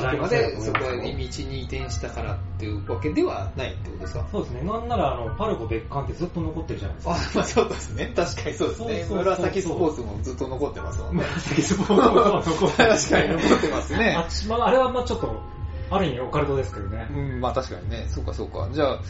[0.00, 4.26] 時あくまでそこ思いますよは意地に移転したからっていうわけではないってことですか？
[4.30, 4.62] そうですね。
[4.62, 7.14] なんなら、あの、パルコ別館ってずっと残ってるじゃないですか。
[7.14, 8.12] あ、まあそうですね。
[8.14, 8.84] 確かにそうですね。
[8.84, 11.24] そうそうそう紫スポーツもずっと残ってますもんね。
[11.24, 14.28] 紫スポーツは残ってる確かに残ってますねあ。
[14.48, 15.42] まあ、あれはまあちょっと、
[15.90, 17.08] ある意味オカルトですけどね。
[17.10, 18.06] うん、まあ確かにね。
[18.08, 18.68] そうかそうか。
[18.72, 19.00] じゃあ、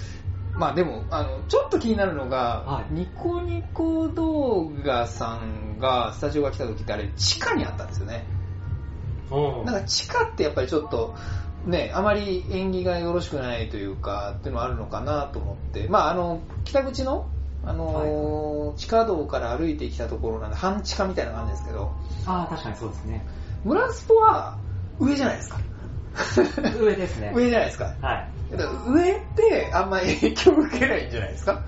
[0.57, 8.25] まあでも、あの、ちょっと気になるのが、はいニコニコ動画さんが、スタジオが来た時ってあれ、地下にあったんですよね。
[9.31, 11.15] うんなんか地下ってやっぱりちょっと、
[11.67, 15.89] ね、あまり縁起がよろしくないというか、っていうのはあるのかなと思って。
[15.89, 17.27] まああの、北口の、
[17.65, 21.93] あのー地下道から歩いてきたところなんで、半地下みたいな感じですけど、
[22.27, 23.25] ああ、確かにそうですね。
[23.65, 24.59] 村スポは
[24.99, 25.59] 上じゃないですか。
[26.79, 27.33] 上ですね。
[27.37, 27.95] 上じゃないですか。
[28.01, 28.57] はい。
[28.57, 31.63] だから上ってあんま影響受けないんじゃないですか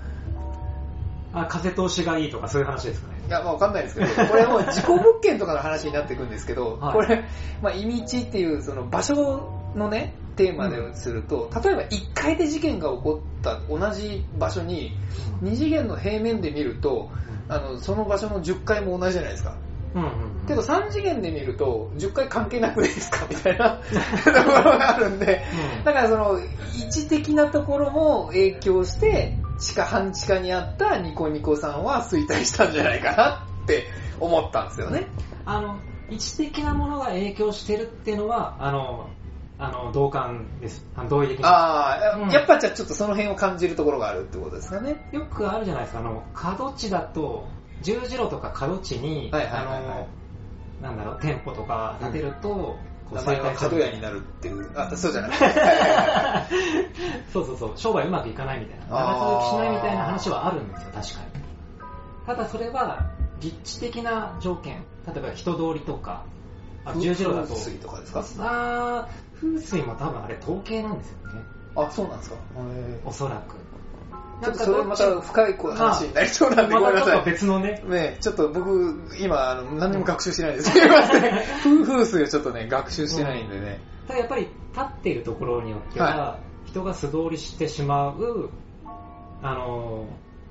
[1.33, 3.16] あ、風通しがいいとかそういう話ですかね。
[3.27, 6.93] いや、まあわかんないですけど、これはもう事故物件とかの話になっていくんですけど、 はい。
[6.93, 7.23] これ、
[7.61, 14.95] まあ、意味地っていうその場所のね、テーマですると、例えば1階で事件が起こった同じ場所に、
[15.43, 17.09] 2次元の平面で見ると、
[17.49, 19.55] あの、その場所の10階も同じじゃないですか。
[19.95, 20.09] うんうん。
[20.47, 23.25] けど3次元で見ると、10階関係なくないですか？
[23.29, 23.79] みたいな。
[24.23, 25.43] ところがあるんで、
[25.79, 25.83] うん。
[25.83, 33.87] だからその、位置的なところも影響して、地下半地下にあったニコニコさんは衰退したんじゃないかなって
[34.19, 35.07] 思ったんですよね。
[35.45, 39.09] あの、位置的なものが影響してるっていうのは、あの、
[39.59, 40.85] あの、同感です。
[40.95, 41.49] あの同意的な。
[41.49, 45.09] ああ、うんやっぱじゃあちょっとその辺を感じるところがあるってことですかね。
[45.11, 47.47] よくあるじゃないですか、あの、角地だと、
[47.81, 50.07] 十字路とか角地に、はいはいはいはいあの、
[50.81, 54.69] なんだろう、店舗とか建てると、こう名前は角屋になるっていう。
[54.75, 55.31] あ、そうじゃない
[57.31, 61.43] そうそうそう、商売うまくいかないみたいな、長続きしないみたいな話はあるんですよ、確かに。
[62.25, 63.05] ただそれは、
[63.39, 66.23] 立地的な条件、例えば人通りとか、
[66.85, 68.23] あ十字路だと、風水とかですか？
[68.39, 71.43] あー風水も多分あれ統計なんですよね、
[71.75, 72.35] あ、そうなんですか。
[72.35, 73.55] へおそらく。
[74.41, 77.25] ーちょっとそれまた深い話になりそうまなんでごめんなさい。
[77.25, 80.71] 別のね、ねちょっと僕、今、あの、何にも学習してないです。
[80.71, 81.21] すいません。
[81.63, 83.79] 風風水をちょっとね、学習してないんでね。
[84.07, 88.49] ただやっぱり立っているところによっては、は人が素通りしてしまう、
[89.41, 90.05] あの、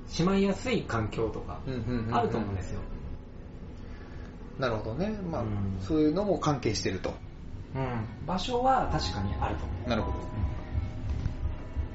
[0.07, 2.79] しまいやすい環境とか、うんうんうんうんあると思うんですよ。
[4.59, 5.17] なるほどね。
[5.29, 5.47] まあ、うん
[5.81, 7.13] そういうのも関係してると。
[7.75, 8.05] うん。
[8.25, 9.89] 場所は確かにあると思う。
[9.89, 10.17] なるほど。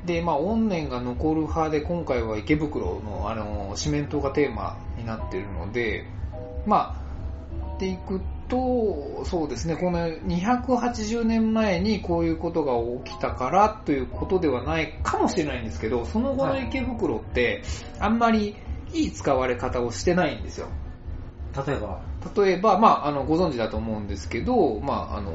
[0.05, 6.05] で、まあ、怨念が残る派で、今回は池袋の、あの、四面塔がテーマになっているので、
[6.67, 17.63] まあ、でいくと、そうですね、この280年前にこういうことが起きたからということではないかもしれないんですけど、その後の池袋って、
[18.01, 18.57] あんまり
[18.93, 20.69] いい使われ方をしてないんですよ。
[21.67, 22.03] 例えば、
[22.37, 25.33] 例えば、まあ、あの、ご存知だと思うんですけど、まあ、あの、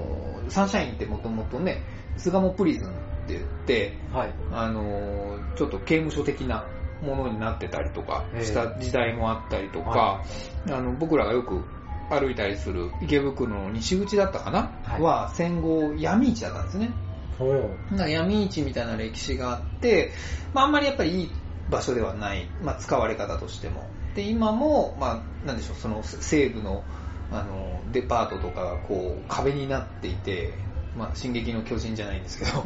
[0.49, 1.81] サンシャインってもともとね、
[2.17, 2.93] 巣鴨プリズン
[3.27, 4.33] って言って、はい。
[4.53, 6.65] あの、ちょっと刑務所的な
[7.01, 10.23] ものになってたりとかした時代もあったりとか、は
[10.67, 11.61] あの、僕らがよく
[12.09, 16.91] 歩いたりする池袋の西口だったかな、はいは戦後闇市だったんですね。
[18.07, 20.11] 闇市みたいな歴史があって、
[20.53, 21.31] まあ、あんまりやっぱりいい
[21.69, 23.87] 場所ではない、まあ、使われ方としても。
[24.15, 26.83] で、今も、まあ、なんでしょう、その西部の、
[27.31, 30.53] あの、デパートとかがこう、壁になっていて、
[30.97, 32.65] まあ、進撃の巨人じゃないんですけど、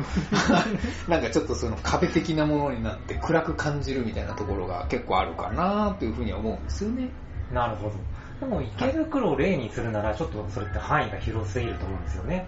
[1.07, 7.09] なんかちょっとその壁的なものになって暗く感じるみたいなところが結構あるかなというふうには思うんですよね。
[7.51, 7.95] なるほど。
[8.39, 12.47] でも池袋を例にするなら、ちょっとそれって範囲が広すぎると思うんですよね。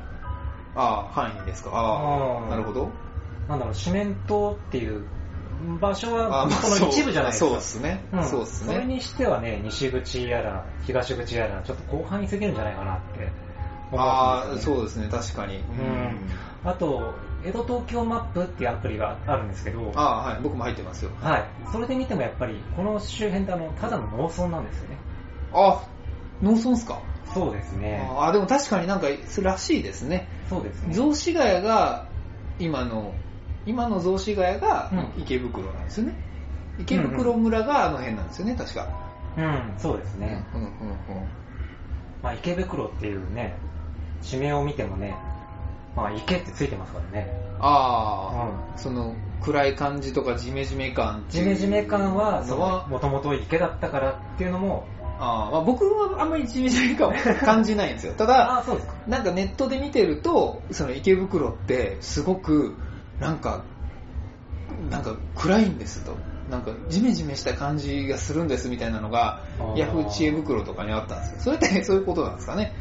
[0.76, 1.72] ああ、範囲ですか。
[1.74, 2.89] ああ、うんなるほど。
[3.48, 5.06] なんだろう、四面塔っていう
[5.80, 7.50] 場所あはまあこの一部じゃないですか。
[7.50, 8.06] そうですね。
[8.15, 8.74] んそうですね。
[8.74, 13.28] それにしてはね、西口やら、東口やら、ちょっと広範囲すぎるんじゃないかなって思
[13.97, 14.58] ああ。
[14.58, 15.58] そうですね、確かに。
[15.58, 15.62] ん
[16.63, 17.13] あと、
[17.45, 21.12] 江戸東京マップっていうアプリがあるんですけど、ああ、はい、僕も入ってますよ。
[21.21, 21.45] はい。
[21.71, 24.97] それで見てもやっぱり、この周辺ってあの、ただの農村なんですよね。
[25.53, 25.84] あ、
[26.41, 26.99] 農村っすか？
[27.34, 28.08] そうですね。
[28.17, 29.08] あ、でも確かになんか、
[29.41, 30.27] らしいですね。
[30.49, 30.93] そうですね。
[30.93, 32.08] 雑司ヶ谷が、
[32.60, 33.13] 今の、
[33.65, 36.13] 今の雑司ヶ谷がうん池袋なんですよね。
[36.79, 38.88] 池袋村があの辺なんですよね、確か。
[39.38, 40.45] うん、そうですね。
[40.53, 40.75] うんうんうん。
[42.21, 43.56] まあ、池袋っていうね、
[44.23, 45.15] 地名を見てもね、
[45.95, 47.27] まあ、池ってついてますからね。
[47.59, 52.43] ああ、その暗い感じとかジメジメ感ジメジメ感は、
[52.89, 54.86] もともと池だったからっていうのも、
[55.19, 58.13] あーまあ、僕はあんまりジメジメ感を感じないんですよ。
[58.17, 58.93] ただ、ああ、そうですか。
[59.07, 62.75] なんかネットで見てると、その池袋ってすごく、
[63.19, 63.63] なんか、
[64.89, 66.17] なんか暗いんですと。
[66.49, 69.39] なんかジメジメした感じがするんですみたいなのが
[69.77, 71.39] ヤフー知恵袋とかにあったんですよ。
[71.39, 72.73] それってそういうことなんですかね。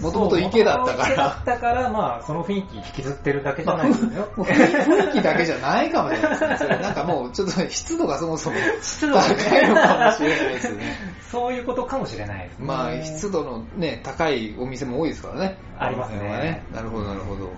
[0.00, 1.44] もともと池だったかそう元々池だらっ。
[1.44, 4.28] たから、まあ、その雰囲気引きずってるだけじゃまあ、ないですよ。
[4.36, 6.56] 雰囲気だけじゃないかもしれないですね。
[6.58, 10.96] そ れなんかもうちょっと湿度がそもそも湿度がね高いのかもしれないですね。
[11.30, 12.66] そういうことかもしれないですね。
[12.66, 15.58] まあ、湿度のね、高いお店も多いですからね。
[15.78, 17.50] ありますねこの辺はなるほど、なるほど。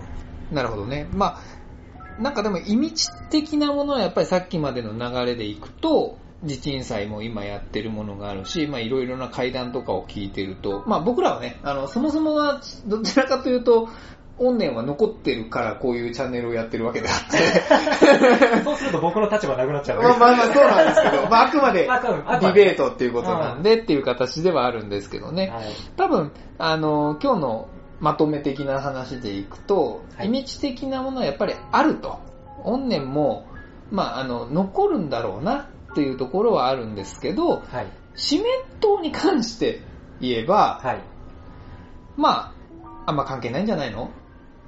[0.51, 1.07] なるほどね。
[1.11, 1.37] ま
[2.19, 13.89] あ、なんかでも、意味地的なものはやっぱりさっきまでの流れでいくと、地鎮祭も今やってるものがあるし、まあいろいろな会談とかを聞いてると、まあ僕らはね、あの、そもそもはどちらかというと、
[14.39, 17.37] 怨念は残ってるからこういうチャンネルをやってるわけであって、
[18.65, 20.01] そうすると僕の立場なくなっちゃう。
[20.01, 25.49] まあまあまあそうなんですけど、まああくまで ディベートっていうことなんでっていう形ではあるんですけどね。
[25.53, 25.65] はい。
[25.95, 27.67] 多分、あの、今日の、
[27.99, 32.19] まとめ的な話でいくと、はいイメージ的なものはやっぱりあると。
[32.65, 33.45] 怨念も、
[33.91, 37.87] まあ、あの、残るんだろうなっていうところはあるんですけど、はい。
[38.15, 38.45] 四面
[38.81, 39.81] 島に関して
[40.19, 41.01] 言えば、はい。
[42.17, 42.53] ま
[42.85, 44.11] あ、あんま関係ないんじゃないの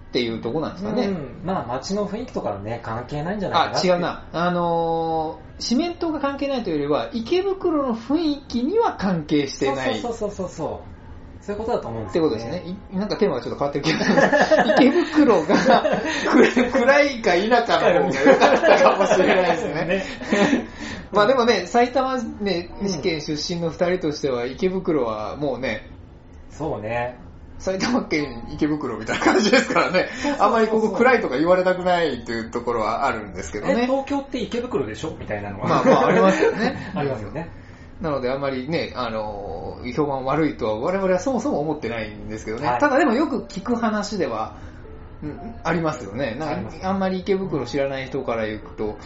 [0.09, 1.07] っていうところなんですかね。
[1.07, 3.99] うん、まあ街の雰囲気とかはね、関係ないんじゃないかなあ、違う。
[3.99, 4.27] な。
[4.31, 9.99] あのー、四面島が関係ないというよりは、池袋の雰囲気には関係してない。
[9.99, 10.94] そうそうそうそうそう。
[11.45, 12.63] そういうことだと思うんでってすよ、ことですね。
[12.91, 14.63] いなんかテーマがちょっと変わってる気がする。
[14.77, 15.55] 池袋が
[16.25, 20.03] 暗 暗いか否かの方が良かったかもしれないですね。
[21.11, 25.87] まあでもね、埼玉ね、試験出身の二人としては、池袋はもうね、
[26.49, 27.19] そうね。
[27.59, 30.07] 埼玉県池袋みたいな感じですからね。
[30.39, 33.85] あんまりここ暗いとか言われたくないっていうところはあるんですけどえ、ね。
[33.85, 35.15] 東京って池袋でしょ？
[35.19, 35.67] みたいなのは。
[35.67, 37.49] まあまあありますよね ありますよね。
[38.01, 42.67] なのであんまりね、あの、評判悪いとは我々はそもそも思ってないんですけどね。
[42.67, 44.57] はいただでもよく聞く話では、
[45.23, 46.35] うんありますよね。
[46.37, 48.97] なんかあんまり池袋知らない人から言うと、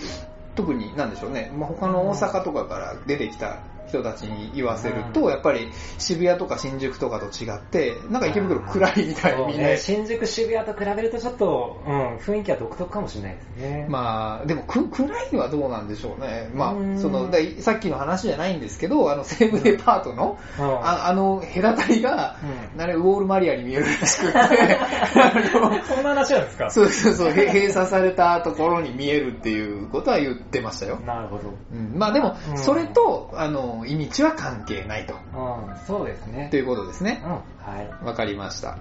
[0.56, 5.30] 特になんでしょうね、まあ、他の大阪とかから出てきた人たちに言わせると、うん。
[5.30, 13.86] やっぱり渋谷とか新宿とかと違って、なんか池袋暗いみたいにね、新宿、渋谷と比べるとちょっと、うん、雰囲気は独特かもしれないですね。
[13.90, 16.50] まあ、でもく暗いのはどうなんでしょうね。
[16.54, 16.96] まうん。
[16.96, 20.66] あ、その、でさっきの話じゃないんですけど、あの西武デパートの、うん。
[20.66, 22.38] ああの隔たりが、
[22.76, 22.82] うん。
[22.82, 24.40] あれウォールマリアに見えるらしくって、
[25.88, 26.70] そんな話なんですか？
[26.72, 31.00] そうそうそう、へ閉鎖されたところに見えるっていうことは言ってましたよ。
[31.06, 31.54] なるほど。
[31.74, 32.58] うん、まあでも、うん。
[32.58, 35.14] それと、あの、意味地は関係ないと。
[35.14, 36.58] うん、そうですねと。
[36.58, 37.32] いうことですねうん、。
[37.32, 38.06] はい。
[38.06, 38.78] わかりました。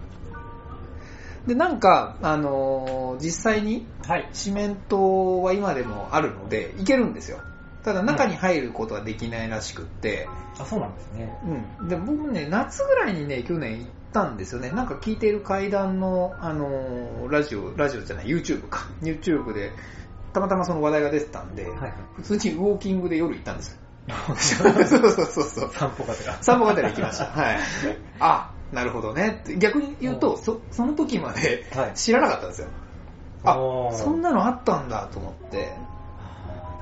[1.46, 4.28] で、なんか、あのー実際に、はい。
[4.32, 7.40] 四面島は今でもあるので、行けるんですよ。
[7.82, 11.38] ただ中に入ることはできないらしくって、あ、そうなんですね。
[11.80, 11.88] うん。
[11.88, 14.70] で、僕ね、夏ぐらいにね、去年行ったんですよね。
[14.70, 18.88] なんか聞いている階段の、あのーラジオ、ラジオじゃない、YouTube か。
[19.00, 19.72] YouTube で、
[20.32, 21.92] たまたまその話題が出てたんで、はいはい。
[22.16, 23.78] 普通にウォーキングで夜行ったんですよ。
[24.08, 25.70] そうそうそうそう。
[25.72, 26.38] 散歩がてら。
[26.42, 27.26] 散歩がてら行きました。
[27.30, 27.58] はい。
[28.20, 29.42] あ、なるほどね。
[29.58, 32.68] 逆に言うと、そその時まではい知らなかったんですよ。
[33.44, 35.72] あおー、そんなのあったんだと思って。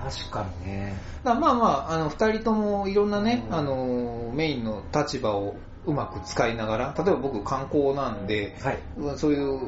[0.02, 0.96] 確かにね。
[1.24, 8.78] まあまあ、あの、二人ともいろんなね、うんあの、メインの立場をうまく使いながら、例えば僕観光なんで、はい。
[9.16, 9.60] そういう、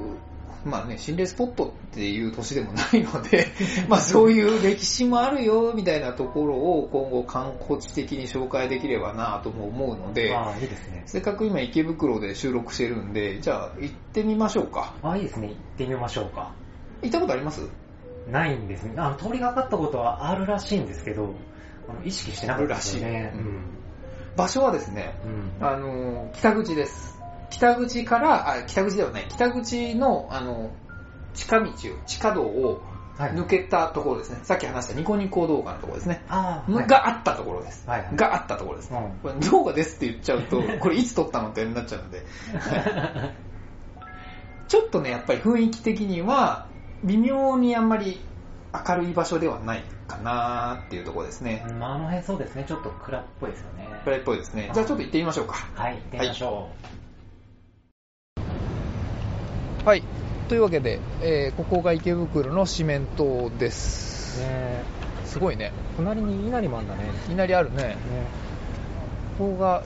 [0.64, 3.46] まあね、心霊スポットっていう年でもないので、
[3.88, 11.02] まあそういう歴史もあるよ、みたいなところを今後観光地的に紹介できればなとも思うので、ああ、いいですね。
[11.06, 14.94] せっかく今池袋で収録してるんで、じゃあ行ってみましょうか。
[15.02, 15.48] ああ、いいですね。
[15.48, 16.52] 行ってみましょうか。
[17.02, 17.62] 行ったことあります？
[18.30, 18.92] ないんですね。
[18.96, 21.34] あの、通りがかったことはあるらしいんですけど、
[21.88, 23.08] あの意識してなかったですよね。
[23.08, 23.38] あるらしい
[24.36, 25.30] 場所はですね、うん。
[25.60, 25.66] うん。
[25.66, 27.17] あの、北口です。
[27.58, 30.70] 北口から、あ、北口ではない、北口の、あの、
[31.34, 31.72] 近道を、
[32.06, 32.82] 地下道を
[33.18, 33.32] はい。
[33.32, 34.38] 抜けたところですね。
[34.44, 36.22] さっき話したニコニコ動画のところですね。
[36.28, 37.84] ああ、はい、があったところです。
[37.88, 38.94] はいはいがあったところです。
[38.94, 42.24] うんこれ動画ですって言っちゃうと、 これいつ撮ったのってなっちゃうんで。
[44.68, 46.68] ちょっとね、やっぱり雰囲気的には、
[47.02, 48.24] 微妙にあんまり
[48.86, 51.66] 明るい場所ではないかなっていうところですね。
[51.68, 52.64] うんあの辺そうですね。
[52.68, 53.88] ちょっと暗っぽいですよね。
[54.04, 54.70] 暗いっぽいですね。
[54.72, 55.54] じゃあちょっと行ってみましょうか。
[55.74, 56.97] はい、行ってみましょはい。
[60.48, 63.70] というわけで、えーここが池袋の四面島でう。
[63.70, 64.40] す。
[64.40, 64.82] ね
[65.24, 65.72] すごいね。
[65.96, 67.02] 隣に稲荷もあんだね。
[67.26, 67.82] いきなりあるね。
[67.82, 67.96] ね
[69.38, 69.82] ここが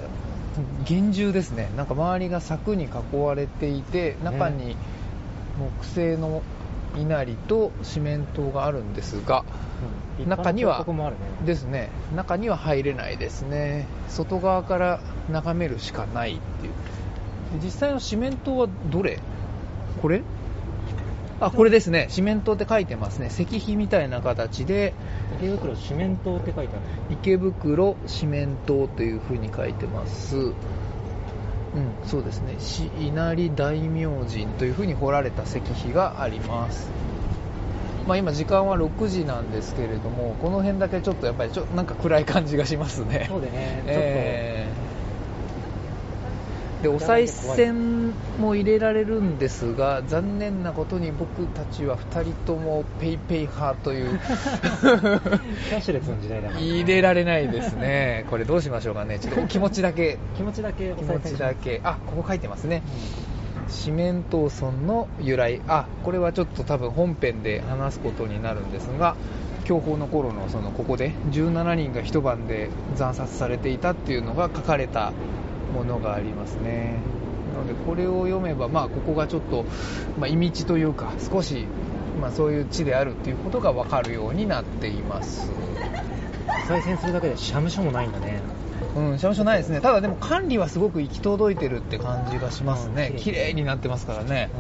[0.85, 1.69] 厳重ですね。
[1.77, 4.77] なんか周りが柵に囲われていて、中に
[5.59, 6.43] 木製の
[6.97, 9.45] 稲荷と四面塔があるんですが、
[10.19, 11.23] うん中にはここもあるね。
[11.45, 13.87] ですね、中には入れないですね。
[14.09, 15.01] 外側から
[15.31, 16.73] 眺めるしかないっていう。
[17.61, 19.19] で実際の四面塔はどれ？
[20.01, 20.23] これ？
[21.41, 22.07] あ、これですね。
[22.09, 23.27] 四面塔って書いてますね。
[23.27, 24.95] 石碑みたいな形で、
[25.41, 26.83] 池袋四面塔って書いてある。
[27.11, 30.37] 池袋四面塔という風に書いてます。
[30.37, 30.55] うん、
[32.05, 32.55] そうですね。
[32.61, 36.89] し稲荷大明神という風に彫られた石碑があります。
[38.07, 43.27] まあ今時間は6時なんですけれども、この辺だけちょっとやっぱりちょなんか暗い感じがしますね。
[43.29, 44.82] そうでね、えー
[46.83, 54.19] でお賽銭も入れられるんですが残念なことに僕たちは2人ともペイペイ派という。
[54.19, 58.27] キャッシュレスの時代だから、入れられないですね。
[58.31, 59.21] これどうしましょうかね。
[59.21, 60.19] ちょっと気持ちだけ。
[60.37, 61.81] 気持ちだけお気持ちだけ。
[61.85, 62.83] あここ書いてますね。
[63.69, 65.61] 四面闘村の由来。
[65.69, 69.15] あこれはちょっと多分本編で話すことになるんですが
[69.65, 75.13] 享保の頃のそのここで17人が一晩で惨殺されていたっていうのが書かれた
[75.73, 77.01] ものがありますね
[77.53, 79.65] のでこれを読めば、まあ、ここがちょっと、
[80.19, 81.67] まあ、意味地というか少し、
[82.21, 85.51] まあ、そういう地であるっていうことが分かるようになっています
[86.69, 88.41] 再生するだけで社務所もないんだね
[88.95, 89.81] うん、社務所ないですね。
[89.81, 93.13] ただでも管理はすごく行き届いてるって感じがしますね。
[93.13, 94.51] うん綺麗になってますからね。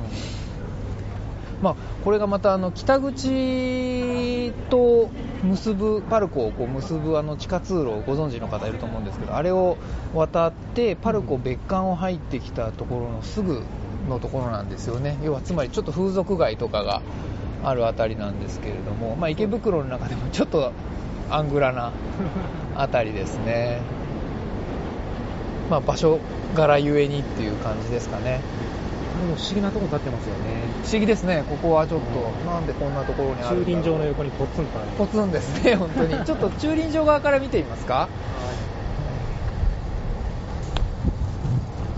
[1.63, 5.11] まあ、これがまたあの北口と
[5.45, 9.77] 結ぶパルコをこう結ぶあの地下通路をご存知の方いると思うんですけどあれを
[10.13, 13.63] 渡ってパルコ別館を入ってきたところのすぐ
[14.09, 15.17] のところなんですよね。
[15.23, 17.01] 要はつまりちょっと風俗街とかが
[17.63, 20.73] あるあたりなんですけれども、まあ、池袋の中でもちょっと
[21.31, 21.93] アングラな
[22.75, 23.81] あたりですね、
[25.71, 26.19] まあ、場所
[26.55, 28.41] 柄ゆえにっていう感じですかね。
[29.29, 36.25] 不思議なとこ立ってますよね不思議ですね、ここはちょっと、なんでこんなところにある駐輪場の横にポツンとあるポツンですね、 本当に。
[36.25, 38.09] ちょっと駐輪場側から見てみますか。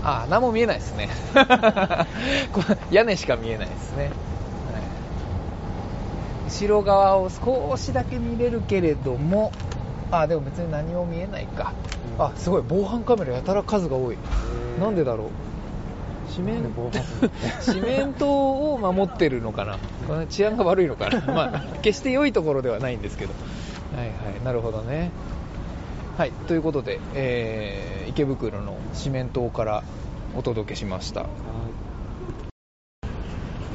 [0.03, 1.09] ああ、何も見えないですね。
[2.91, 4.03] 屋根しか見えないですね。
[4.03, 4.11] はい
[6.47, 9.51] 後ろ側を少しだけ見れるけれども、
[10.11, 11.73] あ、でも別に何も見えないか。
[12.19, 14.17] あ、すごい、防犯カメラやたら数が多い。
[14.79, 15.27] なんでだろう。
[16.35, 16.63] 四面
[17.61, 18.27] 四面塔
[18.73, 19.77] を守ってるのかな、
[20.27, 23.33] 治安が悪いのかな、まあ、決して良いところではないんですけど、
[23.95, 25.11] はいはい、なるほどね。
[26.17, 29.83] はい、ということで、えー池袋の四面塔から
[30.37, 31.25] お届けしました。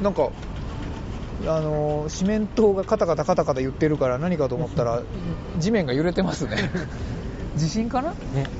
[0.01, 0.31] なんか、
[1.45, 5.03] あのー四面塔がカタカタカタカタ言ってるから何かと思ったら、
[5.59, 6.57] 地面が揺れてますね。
[7.55, 8.11] 地震かな？
[8.11, 8.15] ね。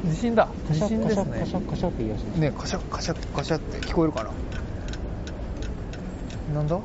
[0.05, 0.47] 地震だ。
[0.71, 1.39] 地震ですね。
[1.39, 2.41] カシャカシャって言い出しました。
[2.41, 4.31] ねカシャカシャカシャって聞こえるかな？
[6.55, 6.79] なんだ？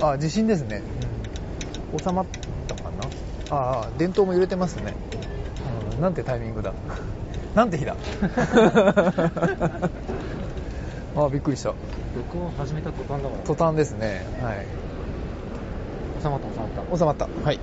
[0.00, 0.82] あ地震ですね。
[1.98, 2.26] 収まっ
[2.68, 2.90] たか
[3.50, 3.56] な？
[3.56, 4.94] ああ電灯も揺れてますね、
[5.96, 6.72] うん、なんてタイミングだ？
[7.56, 7.96] なんて日だ？
[11.16, 11.70] あびっくりした。
[12.14, 14.24] 録音始めた途端だから途端ですね。
[14.40, 14.66] はい。
[16.22, 16.96] 収まった収まった。
[16.98, 17.26] 収まった。
[17.44, 17.58] はい。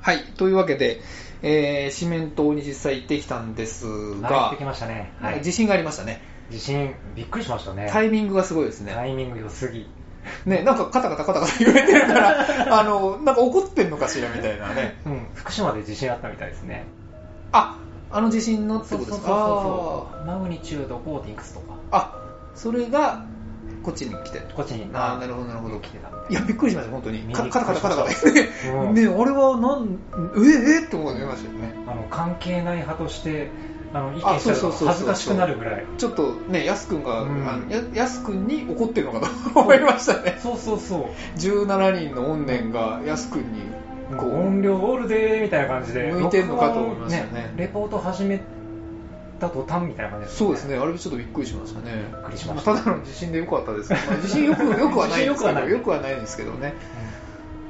[0.00, 0.24] はい。
[0.36, 1.00] というわけで、
[1.42, 5.12] えー、四面島に実際行ってきたんです入がってきましたね。
[5.20, 5.42] はい。
[5.42, 6.22] 地震がありましたね。
[6.50, 7.88] 地震びっくりしましたね。
[7.90, 8.92] タイミングがすごいですね。
[8.92, 9.88] タイミング良すぎ。
[10.44, 12.46] ね、なんかカタカタカタカタ言われてるから、
[12.78, 15.00] あの、なんか怒ってんのかしらみたいなね。
[15.06, 15.26] うん。
[15.34, 16.84] 福島で地震あったみたいですね。
[17.52, 17.78] あ、
[18.10, 21.30] あの地震のってことですそうそうかそうマグニチュード 5.
[21.30, 21.74] いくつとか。
[21.92, 22.14] あ、
[22.54, 23.24] それが、
[23.82, 24.40] こっちに来て。
[24.54, 24.88] こっちに。
[24.92, 25.78] あーなるほどなるほど。
[25.80, 27.32] 来てたいいや、びっくりしました、本当に。
[27.32, 28.04] カタカタカタカタ。
[28.04, 28.86] う。
[28.92, 29.98] ん ね、あれはなん、
[30.36, 31.74] ええって思いましたよね。
[31.86, 33.48] あの関係ない派として
[33.92, 35.84] あの意あ見したら恥ずかしくなるぐらい。
[35.98, 37.48] ちょっとね、やすくんが、うん。
[37.48, 40.38] あのややすくんに怒ってるのかと思いましたね。
[40.42, 41.38] そうそうそう。
[41.38, 43.62] 17人の怨念がやすくんに、
[44.16, 46.12] こう、音量オールでーみたいな感じで。
[46.12, 48.40] 向いてんのかと思いましたねレポート始め
[49.40, 51.92] た途端みたいな感じですそうですね、あれちょっとびっくりしましたね。
[51.92, 56.74] びっくりしましたただの地震でよかったですけど、 まあ、地震よくよくはないんですけど、地震よくはないよくはないんですけどね。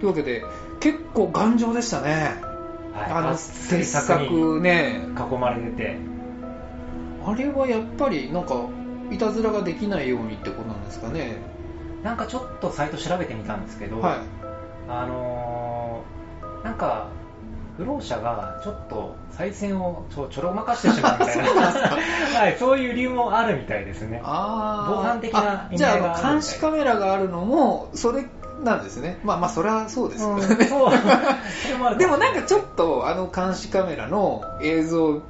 [0.01, 0.45] というわけで、
[0.81, 2.41] 結構頑丈でしたね。
[2.93, 5.01] はいあの、制鉄作ね。
[5.17, 5.97] 囲まれてて
[7.25, 8.55] あれはやっぱり、なんか、
[9.11, 11.39] いたずらができないようにってことなんですかね。
[12.03, 14.19] なんかちょっとサイト調べてみたんですけど、はい。
[14.89, 16.21] あのー
[16.65, 17.09] なんか
[17.81, 28.27] 不老者がちょっと再選をちょちょろまかしてしまうみたいなはい、そういう理由もあるみたいですねあー防犯的なあじゃあ意味合いがあるみたいあの、監視カメラがあるのも、それ
[28.63, 29.19] なんですね。
[29.25, 30.47] まあまあ、それはそうですよね。
[30.47, 30.59] うん
[31.97, 35.23] でもなんかちょっと、あの監視カメラの映像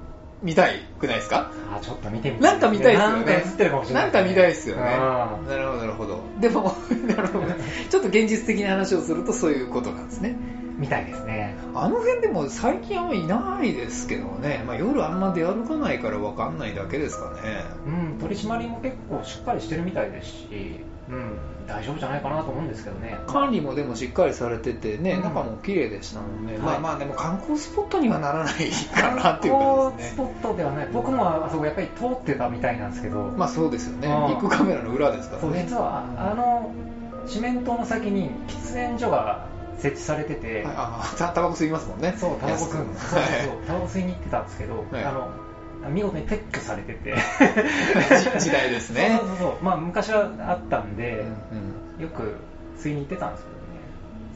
[0.42, 1.52] 見たいくないですか？
[1.72, 3.14] あちょっと見てみたいなんか見たいですよね。
[3.14, 4.82] なんか映ってるかもしれないなんか見たいですよね。
[4.82, 6.20] うんなるほど、なるほど。
[6.40, 6.74] でも、
[7.16, 7.54] なるほどね。
[7.88, 10.34] ちょっと現実的な話をするとそういうことなんですね。
[10.80, 14.64] みたいですねあの辺でも最近あんまいないですけどね。
[14.66, 17.64] まあ夜あんま出歩かないからわかんないだけですかね。
[17.86, 26.54] うん取り締まりも結構しっかりしてるみたいですし、うん、大丈夫じゃないかなと思うんですけどね管理もでもしっかりされててね、うん中も綺麗でしたもんね。
[26.54, 30.24] はいまあまあでも観光スポットにはならないかなっていう観感じですね。
[30.24, 34.08] 光スポットではない僕もあそこやっぱり通ってたみたいなんですけど、まあそうですよね。
[34.08, 35.64] うんビッグカメラの裏ですからね。
[35.68, 36.72] 実はあの
[37.26, 39.46] 四面塔の先に喫煙所が
[39.80, 42.14] 設置されてて、はいあたタバコ吸いますもんね。
[42.18, 43.10] そうタバコ吸うんです。
[43.10, 45.04] そうはそうそうタバコ吸いに行ってたんですけど、はい。
[45.04, 45.30] あの
[45.90, 47.14] 見事に撤去されてて。
[48.38, 49.18] 時代ですね。
[49.18, 49.28] そう。
[49.28, 49.64] そうそう。
[49.64, 52.36] まあ昔はあったんで、うんよく
[52.78, 53.60] 吸いに行ってたんですけどね。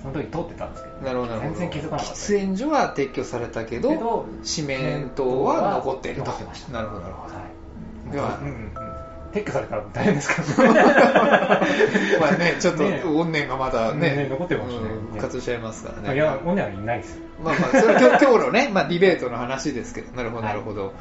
[0.03, 1.61] その時通ってたんですけど、なるほどなるほど。
[1.61, 2.14] 全然気づかなかった。
[2.14, 6.26] 喫煙所は撤去されたけど、四面塔は残っていると。
[6.26, 6.72] 残ってました。
[6.72, 7.34] なるほどなるほど。
[7.34, 8.12] はい。
[8.12, 8.74] ではうんうんうん
[9.35, 10.80] 撤去されたら大変ですからね
[12.20, 16.14] まあね、ちょっとね怨念がまだね、ね残ってるかもしれないうん復活しちゃいますからね。
[16.14, 17.22] いや、オネはいないですよ。
[17.43, 20.93] まあまあ、それは今日 のね、まあディベートの話ですけど、なるほど、はいなるほど。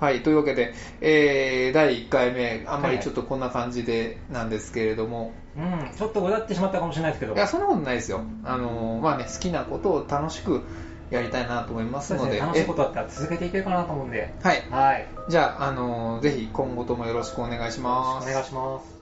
[0.00, 7.34] はい、というわけで、えー、第1回目、あんまりちょっとこんな感じでなんですけれども、うん、ちょっとうだってしまったかもしれないですけど。
[7.34, 8.22] いや、そんなことないですよ。
[8.44, 10.62] あのーまあね、好きなことを楽しく
[11.10, 14.32] やりたいなと思いますので、ね、楽しいことだったら続けていけるかなと思うんで。
[14.44, 14.68] えはい。
[14.70, 15.08] はい。
[15.28, 18.30] じゃあ、あのーぜひ今後ともよろしくお願いしおます。
[18.32, 19.00] 願いします。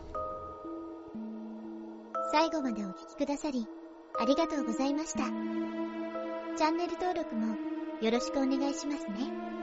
[2.32, 3.66] 最後までお聞きくださり、
[4.20, 5.20] ありがとうございました。
[6.56, 7.56] チャンネル登録も
[8.00, 9.57] よろしくお願いしますね。